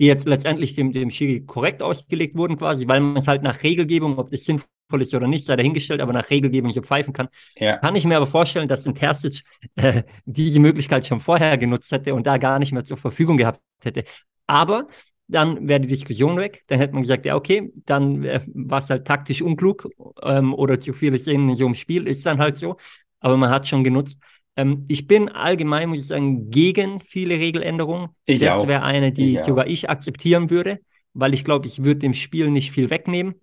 die 0.00 0.06
jetzt 0.06 0.26
letztendlich 0.26 0.74
dem, 0.74 0.92
dem 0.92 1.10
Schiri 1.10 1.44
korrekt 1.44 1.82
ausgelegt 1.82 2.34
wurden, 2.34 2.56
quasi, 2.56 2.88
weil 2.88 3.00
man 3.00 3.18
es 3.18 3.28
halt 3.28 3.42
nach 3.42 3.62
Regelgebung, 3.62 4.18
ob 4.18 4.30
das 4.30 4.44
sinnvoll 4.44 4.66
ist 5.00 5.14
oder 5.14 5.28
nicht, 5.28 5.44
sei 5.44 5.54
dahingestellt, 5.54 6.00
aber 6.00 6.14
nach 6.14 6.30
Regelgebung 6.30 6.72
so 6.72 6.80
pfeifen 6.80 7.12
kann. 7.12 7.28
Ja. 7.56 7.76
Kann 7.76 7.94
ich 7.94 8.06
mir 8.06 8.16
aber 8.16 8.26
vorstellen, 8.26 8.68
dass 8.68 8.86
ein 8.86 8.94
Terzic 8.94 9.42
äh, 9.76 10.02
diese 10.24 10.58
Möglichkeit 10.58 11.06
schon 11.06 11.20
vorher 11.20 11.58
genutzt 11.58 11.92
hätte 11.92 12.14
und 12.14 12.26
da 12.26 12.38
gar 12.38 12.58
nicht 12.58 12.72
mehr 12.72 12.84
zur 12.84 12.96
Verfügung 12.96 13.36
gehabt 13.36 13.60
hätte. 13.84 14.04
Aber 14.46 14.88
dann 15.32 15.68
wäre 15.68 15.80
die 15.80 15.88
Diskussion 15.88 16.36
weg. 16.38 16.64
Dann 16.68 16.78
hätte 16.78 16.94
man 16.94 17.02
gesagt, 17.02 17.24
ja, 17.26 17.36
okay, 17.36 17.72
dann 17.86 18.24
äh, 18.24 18.40
war 18.54 18.78
es 18.78 18.90
halt 18.90 19.06
taktisch 19.06 19.42
unklug 19.42 19.88
ähm, 20.22 20.54
oder 20.54 20.78
zu 20.80 20.92
viele 20.92 21.18
Szenen 21.18 21.48
in 21.50 21.56
so 21.56 21.66
einem 21.66 21.74
Spiel, 21.74 22.06
ist 22.06 22.26
dann 22.26 22.38
halt 22.38 22.56
so. 22.56 22.76
Aber 23.20 23.36
man 23.36 23.50
hat 23.50 23.68
schon 23.68 23.84
genutzt. 23.84 24.18
Ähm, 24.56 24.84
ich 24.88 25.06
bin 25.06 25.28
allgemein, 25.28 25.88
muss 25.88 26.00
ich 26.00 26.06
sagen, 26.06 26.50
gegen 26.50 27.00
viele 27.00 27.34
Regeländerungen. 27.38 28.10
Ich 28.26 28.40
das 28.42 28.66
wäre 28.66 28.82
eine, 28.82 29.12
die 29.12 29.34
ich 29.34 29.44
sogar 29.44 29.66
ich 29.66 29.88
akzeptieren 29.90 30.50
würde, 30.50 30.80
weil 31.14 31.34
ich 31.34 31.44
glaube, 31.44 31.66
ich 31.66 31.82
würde 31.84 32.00
dem 32.00 32.14
Spiel 32.14 32.50
nicht 32.50 32.70
viel 32.72 32.90
wegnehmen. 32.90 33.34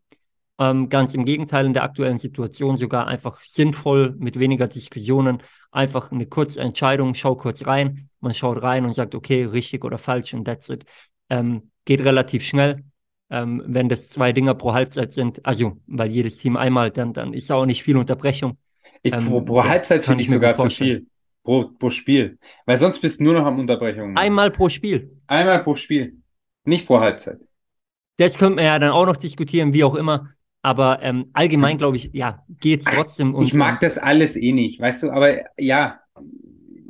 Ähm, 0.60 0.89
ganz 0.89 1.13
im 1.13 1.23
Gegenteil, 1.23 1.65
in 1.65 1.73
der 1.73 1.84
aktuellen 1.84 2.19
Situation 2.19 2.75
sogar 2.75 3.08
einfach 3.08 3.41
sinnvoll, 3.41 4.15
mit 4.19 4.38
weniger 4.39 4.67
Diskussionen, 4.67 5.41
einfach 5.71 6.12
eine 6.12 6.25
kurze 6.25 6.60
Entscheidung, 6.60 7.15
schau 7.15 7.36
kurz 7.36 7.65
rein, 7.65 8.10
man 8.19 8.34
schaut 8.34 8.62
rein 8.62 8.84
und 8.86 8.93
sagt, 8.93 9.15
okay, 9.15 9.45
richtig 9.45 9.86
oder 9.86 9.97
falsch 9.97 10.34
und 10.34 10.43
that's 10.45 10.67
it. 10.69 10.84
Ähm, 11.30 11.72
geht 11.86 12.02
relativ 12.02 12.44
schnell. 12.44 12.84
Ähm, 13.32 13.63
wenn 13.65 13.89
das 13.89 14.10
zwei 14.10 14.34
Dinger 14.34 14.56
pro 14.56 14.74
Halbzeit 14.74 15.13
sind, 15.13 15.46
also 15.46 15.78
weil 15.86 16.10
jedes 16.10 16.38
Team 16.38 16.58
einmal, 16.58 16.89
dann, 16.89 17.13
dann 17.13 17.34
ist 17.34 17.52
auch 17.52 17.65
nicht 17.65 17.84
viel 17.84 17.98
Unterbrechung. 17.98 18.58
Ich, 19.04 19.12
pro, 19.12 19.38
ähm, 19.38 19.46
pro 19.46 19.63
Halbzeit 19.63 20.04
finde 20.04 20.24
ich 20.24 20.30
sogar 20.30 20.56
zu 20.56 20.70
viel. 20.70 21.06
Pro, 21.44 21.65
pro 21.65 21.89
Spiel. 21.89 22.38
Weil 22.65 22.78
sonst 22.78 23.00
bist 23.00 23.20
du 23.20 23.26
nur 23.26 23.34
noch 23.34 23.46
am 23.46 23.60
Unterbrechungen. 23.60 24.18
Einmal 24.18 24.52
pro 24.52 24.68
Spiel. 24.70 25.15
Einmal 25.28 25.63
pro 25.63 25.76
Spiel. 25.76 26.18
Nicht 26.65 26.86
pro 26.86 27.00
Halbzeit. 27.00 27.39
Das 28.18 28.38
könnte 28.38 28.58
man 28.58 28.65
ja 28.65 28.78
dann 28.80 28.92
auch 28.92 29.06
noch 29.06 29.15
diskutieren, 29.15 29.74
wie 29.74 29.84
auch 29.84 29.96
immer. 29.96 30.30
Aber 30.62 31.02
ähm, 31.02 31.30
allgemein 31.34 31.78
glaube 31.78 31.96
ich, 31.96 32.12
ja, 32.13 32.44
geht 32.60 32.82
es 32.82 32.86
trotzdem. 32.86 33.34
Und, 33.34 33.46
ich 33.46 33.54
mag 33.54 33.80
das 33.80 33.98
alles 33.98 34.36
eh 34.36 34.52
nicht, 34.52 34.82
weißt 34.82 35.04
du, 35.04 35.12
aber 35.12 35.38
ja, 35.58 36.02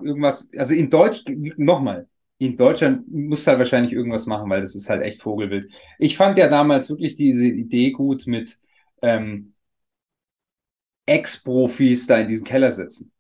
irgendwas, 0.02 0.50
also 0.58 0.74
in 0.74 0.90
Deutsch, 0.90 1.24
nochmal, 1.58 2.08
in 2.40 2.56
Deutschland 2.56 3.12
muss 3.12 3.46
halt 3.46 3.60
wahrscheinlich 3.60 3.92
irgendwas 3.94 4.26
machen, 4.26 4.50
weil 4.50 4.62
das 4.62 4.74
ist 4.74 4.90
halt 4.90 5.04
echt 5.04 5.22
Vogelwild. 5.22 5.72
Ich 6.00 6.16
fand 6.16 6.38
ja 6.38 6.48
damals 6.48 6.90
wirklich 6.90 7.16
diese 7.16 7.46
Idee 7.46 7.92
gut 7.92 8.28
mit 8.28 8.58
ähm, 9.02 9.54
Ex-Profis 11.06 12.08
da 12.08 12.20
in 12.20 12.30
diesen 12.30 12.46
Keller 12.46 12.72
sitzen. 12.72 13.12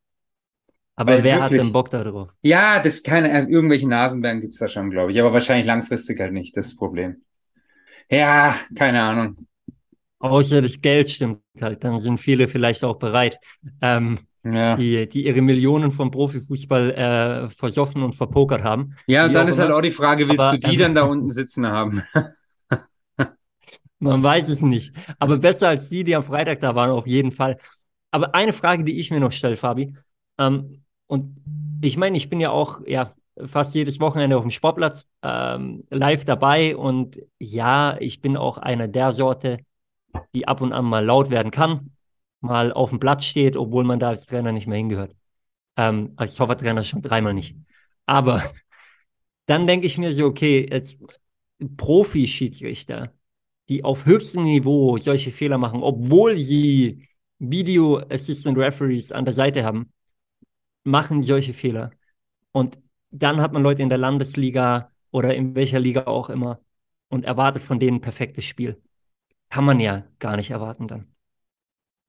Aber 0.95 1.13
weil 1.13 1.23
wer 1.23 1.41
wirklich, 1.41 1.59
hat 1.59 1.65
denn 1.65 1.73
Bock 1.73 1.89
darüber? 1.89 2.33
Ja, 2.41 2.81
das 2.81 3.03
keine, 3.03 3.29
äh, 3.29 3.43
irgendwelche 3.49 3.87
Nasenbären 3.87 4.39
gibt's 4.39 4.59
da 4.59 4.69
schon, 4.69 4.89
glaube 4.89 5.11
ich, 5.11 5.19
aber 5.19 5.33
wahrscheinlich 5.33 5.67
langfristig 5.67 6.19
halt 6.19 6.31
nicht, 6.31 6.55
das, 6.55 6.67
ist 6.67 6.71
das 6.73 6.77
Problem. 6.77 7.21
Ja, 8.09 8.55
keine 8.75 9.01
Ahnung. 9.01 9.47
Außer 10.19 10.61
das 10.61 10.79
Geld 10.79 11.09
stimmt 11.09 11.41
halt, 11.61 11.83
dann 11.83 11.99
sind 11.99 12.19
viele 12.19 12.47
vielleicht 12.47 12.83
auch 12.83 12.97
bereit, 12.97 13.37
ähm, 13.81 14.19
ja. 14.43 14.75
die, 14.75 15.07
die 15.07 15.25
ihre 15.25 15.41
Millionen 15.41 15.91
vom 15.91 16.11
Profifußball 16.11 16.91
äh, 16.91 17.49
versoffen 17.49 18.03
und 18.03 18.15
verpokert 18.15 18.63
haben. 18.63 18.95
Ja, 19.07 19.25
und 19.25 19.33
dann 19.33 19.47
ist 19.47 19.59
halt 19.59 19.71
auch 19.71 19.81
die 19.81 19.91
Frage, 19.91 20.27
willst 20.27 20.39
Aber, 20.39 20.57
du 20.57 20.69
die 20.69 20.75
ähm, 20.75 20.79
dann 20.79 20.95
da 20.95 21.03
unten 21.03 21.29
sitzen 21.29 21.67
haben? 21.67 22.03
Man 23.99 24.23
weiß 24.23 24.47
es 24.47 24.61
nicht. 24.61 24.93
Aber 25.19 25.37
besser 25.37 25.67
als 25.67 25.89
die, 25.89 26.05
die 26.05 26.15
am 26.15 26.23
Freitag 26.23 26.61
da 26.61 26.73
waren, 26.73 26.89
auf 26.89 27.05
jeden 27.05 27.33
Fall. 27.33 27.57
Aber 28.11 28.33
eine 28.33 28.53
Frage, 28.53 28.85
die 28.85 28.97
ich 28.97 29.11
mir 29.11 29.19
noch 29.19 29.33
stelle, 29.33 29.57
Fabi, 29.57 29.93
ähm, 30.37 30.83
und 31.07 31.35
ich 31.81 31.97
meine, 31.97 32.17
ich 32.17 32.29
bin 32.29 32.39
ja 32.39 32.51
auch 32.51 32.81
ja, 32.85 33.13
fast 33.45 33.75
jedes 33.75 33.99
Wochenende 33.99 34.37
auf 34.37 34.43
dem 34.43 34.51
Sportplatz 34.51 35.07
ähm, 35.21 35.83
live 35.89 36.23
dabei 36.23 36.75
und 36.75 37.19
ja, 37.39 37.97
ich 37.99 38.21
bin 38.21 38.37
auch 38.37 38.57
einer 38.57 38.87
der 38.87 39.11
Sorte, 39.11 39.59
die 40.33 40.47
ab 40.47 40.61
und 40.61 40.71
an 40.71 40.85
mal 40.85 41.05
laut 41.05 41.29
werden 41.29 41.51
kann, 41.51 41.91
mal 42.41 42.71
auf 42.73 42.89
dem 42.89 42.99
Platz 42.99 43.25
steht, 43.25 43.57
obwohl 43.57 43.83
man 43.83 43.99
da 43.99 44.09
als 44.09 44.25
Trainer 44.25 44.51
nicht 44.51 44.67
mehr 44.67 44.77
hingehört. 44.77 45.15
Ähm, 45.77 46.13
als 46.17 46.35
Torwarttrainer 46.35 46.83
schon 46.83 47.01
dreimal 47.01 47.33
nicht. 47.33 47.55
Aber 48.05 48.43
dann 49.45 49.67
denke 49.67 49.87
ich 49.87 49.97
mir 49.97 50.13
so, 50.13 50.25
okay, 50.25 50.67
jetzt 50.69 50.97
Profi-Schiedsrichter, 51.77 53.13
die 53.69 53.83
auf 53.83 54.05
höchstem 54.05 54.43
Niveau 54.43 54.97
solche 54.97 55.31
Fehler 55.31 55.57
machen, 55.57 55.83
obwohl 55.83 56.35
sie 56.35 57.07
Video 57.39 57.99
Assistant 58.09 58.57
Referees 58.57 59.11
an 59.11 59.25
der 59.25 59.33
Seite 59.33 59.63
haben, 59.63 59.91
machen 60.83 61.23
solche 61.23 61.53
Fehler. 61.53 61.91
Und 62.51 62.79
dann 63.11 63.41
hat 63.41 63.53
man 63.53 63.63
Leute 63.63 63.83
in 63.83 63.89
der 63.89 63.97
Landesliga 63.97 64.91
oder 65.11 65.35
in 65.35 65.55
welcher 65.55 65.79
Liga 65.79 66.07
auch 66.07 66.29
immer 66.29 66.61
und 67.09 67.25
erwartet 67.25 67.63
von 67.63 67.79
denen 67.79 67.97
ein 67.97 68.01
perfektes 68.01 68.45
Spiel 68.45 68.81
kann 69.49 69.65
man 69.65 69.79
ja 69.79 70.03
gar 70.19 70.37
nicht 70.37 70.51
erwarten 70.51 70.87
dann. 70.87 71.07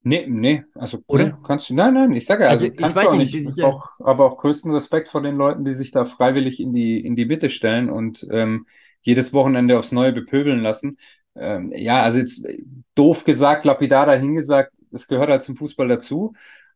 Nee, 0.03 0.27
nee, 0.27 0.65
also 0.75 0.99
Oder? 1.07 1.25
Nee, 1.25 1.33
kannst 1.47 1.69
du, 1.69 1.75
nein, 1.75 1.93
nein, 1.93 2.13
ich 2.13 2.25
sage 2.25 2.45
ja, 2.45 2.51
also, 2.51 2.65
also 2.65 2.77
kannst 2.77 2.97
du 2.97 3.09
auch 3.09 3.17
nicht. 3.17 3.35
nicht 3.35 3.63
auch, 3.63 3.91
aber 4.01 4.25
auch 4.25 4.39
größten 4.39 4.73
Respekt 4.73 5.09
vor 5.09 5.21
den 5.21 5.37
Leuten, 5.37 5.65
die 5.65 5.75
sich 5.75 5.91
da 5.91 6.07
freiwillig 6.07 6.59
in 6.59 6.73
die, 6.73 7.05
in 7.05 7.17
die 7.17 7.27
Mitte 7.27 7.51
stellen 7.51 7.91
und 7.91 8.27
ähm, 8.31 8.67
jedes 9.03 9.35
Wochenende 9.35 9.79
aufs 9.79 9.93
Neue 9.93 10.13
bepöbeln 10.13 10.61
lassen. 10.61 10.97
Ähm, 11.35 11.73
ja, 11.75 12.03
also 12.03 12.19
jetzt 12.19 12.47
doof 12.95 13.25
gesagt, 13.25 13.67
lapidar 13.67 14.07
dahingesagt, 14.07 14.73
es 14.91 15.07
gehört 15.07 15.29
halt 15.29 15.43
zum 15.43 15.57
Fußball 15.57 15.89
dazu. 15.89 16.33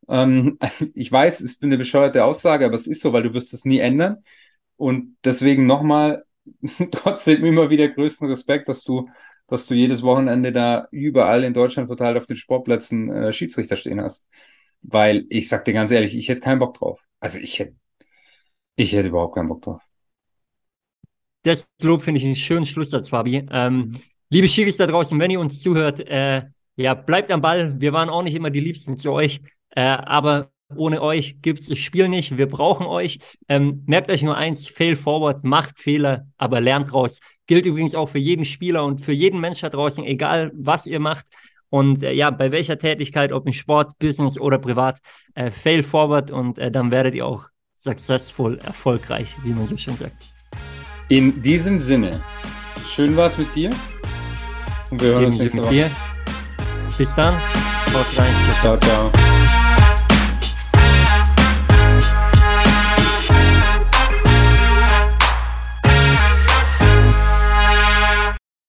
Ähm, 0.09 0.59
ich 0.95 1.11
weiß, 1.11 1.41
es 1.41 1.53
ist 1.53 1.63
eine 1.63 1.79
bescheuerte 1.79 2.25
Aussage, 2.25 2.67
aber 2.67 2.75
es 2.75 2.87
ist 2.87 3.01
so, 3.01 3.13
weil 3.15 3.23
du 3.23 3.33
wirst 3.33 3.55
es 3.55 3.65
nie 3.65 3.79
ändern. 3.79 4.19
Und 4.77 5.17
deswegen 5.25 5.67
nochmal, 5.67 6.25
trotzdem 6.91 7.45
immer 7.45 7.71
wieder 7.71 7.89
größten 7.89 8.29
Respekt, 8.29 8.69
dass 8.69 8.85
du 8.85 9.09
dass 9.55 9.67
du 9.67 9.75
jedes 9.75 10.03
Wochenende 10.03 10.53
da 10.53 10.88
überall 10.90 11.45
in 11.45 11.55
Deutschland 11.55 11.88
verteilt 11.88 12.17
auf 12.17 12.27
den 12.27 12.37
Sportplätzen 12.37 13.11
äh, 13.11 13.33
Schiedsrichter 13.33 13.77
stehen 13.77 14.01
hast. 14.01 14.27
Weil 14.83 15.25
ich 15.31 15.49
sag 15.49 15.64
dir 15.64 15.73
ganz 15.73 15.90
ehrlich, 15.90 16.17
ich 16.17 16.29
hätte 16.29 16.40
keinen 16.40 16.59
Bock 16.59 16.75
drauf. 16.75 17.01
Also 17.21 17.38
ich 17.38 17.59
hätte, 17.59 17.75
ich 18.77 18.93
hätte 18.93 19.09
überhaupt 19.09 19.35
keinen 19.35 19.49
Bock 19.49 19.62
drauf. 19.62 19.81
Das 21.43 21.69
Lob 21.83 22.03
finde 22.03 22.19
ich 22.19 22.25
einen 22.25 22.37
schönen 22.37 22.67
Schlusssatz, 22.67 23.09
Fabi. 23.09 23.47
Ähm, 23.51 23.93
liebe 24.31 24.49
Schiris 24.49 24.77
da 24.77 24.87
draußen, 24.87 25.19
wenn 25.19 25.31
ihr 25.31 25.40
uns 25.40 25.61
zuhört, 25.62 26.01
äh, 26.01 26.43
ja, 26.77 26.95
bleibt 26.95 27.31
am 27.31 27.40
Ball. 27.40 27.81
Wir 27.81 27.93
waren 27.93 28.09
auch 28.09 28.23
nicht 28.23 28.35
immer 28.35 28.51
die 28.51 28.61
Liebsten 28.61 28.97
zu 28.97 29.12
euch, 29.12 29.40
äh, 29.71 29.83
aber 29.83 30.51
ohne 30.74 31.03
euch 31.03 31.40
gibt 31.42 31.61
es 31.61 31.68
das 31.68 31.79
Spiel 31.79 32.09
nicht. 32.09 32.37
Wir 32.37 32.48
brauchen 32.48 32.87
euch. 32.87 33.18
Ähm, 33.48 33.83
merkt 33.87 34.11
euch 34.11 34.22
nur 34.22 34.37
eins: 34.37 34.66
Fail 34.66 34.96
forward, 34.96 35.44
macht 35.44 35.79
Fehler, 35.79 36.27
aber 36.37 36.61
lernt 36.61 36.92
raus. 36.92 37.20
Gilt 37.46 37.66
übrigens 37.66 37.94
auch 37.94 38.09
für 38.09 38.18
jeden 38.18 38.44
Spieler 38.44 38.85
und 38.85 39.00
für 39.00 39.12
jeden 39.12 39.40
Mensch 39.40 39.61
da 39.61 39.68
draußen, 39.68 40.05
egal 40.05 40.50
was 40.55 40.87
ihr 40.87 41.00
macht. 41.00 41.27
Und 41.68 42.03
äh, 42.03 42.12
ja, 42.12 42.31
bei 42.31 42.53
welcher 42.53 42.79
Tätigkeit, 42.79 43.33
ob 43.33 43.46
im 43.46 43.53
Sport, 43.53 43.98
Business 43.98 44.38
oder 44.38 44.59
privat, 44.59 44.98
äh, 45.35 45.50
fail 45.50 45.83
forward 45.83 46.31
und 46.31 46.59
äh, 46.59 46.70
dann 46.70 46.90
werdet 46.90 47.14
ihr 47.14 47.27
auch 47.27 47.46
successful, 47.74 48.59
erfolgreich, 48.59 49.37
wie 49.42 49.53
man 49.53 49.66
so 49.66 49.77
schön 49.77 49.96
sagt. 49.96 50.35
In 51.09 51.42
diesem 51.42 51.81
Sinne, 51.81 52.22
schön 52.87 53.16
war 53.16 53.27
es 53.27 53.37
mit 53.37 53.55
dir. 53.55 53.70
Und 54.90 55.03
wir 55.03 55.09
hören 55.09 55.24
uns 55.27 55.38
nächste 55.38 55.62
Woche. 55.62 55.90
Bis 56.96 57.14
dann. 57.14 57.35
Haut 57.35 58.18
rein. 58.18 58.33
Ciao, 58.61 58.79
ciao. 58.79 59.63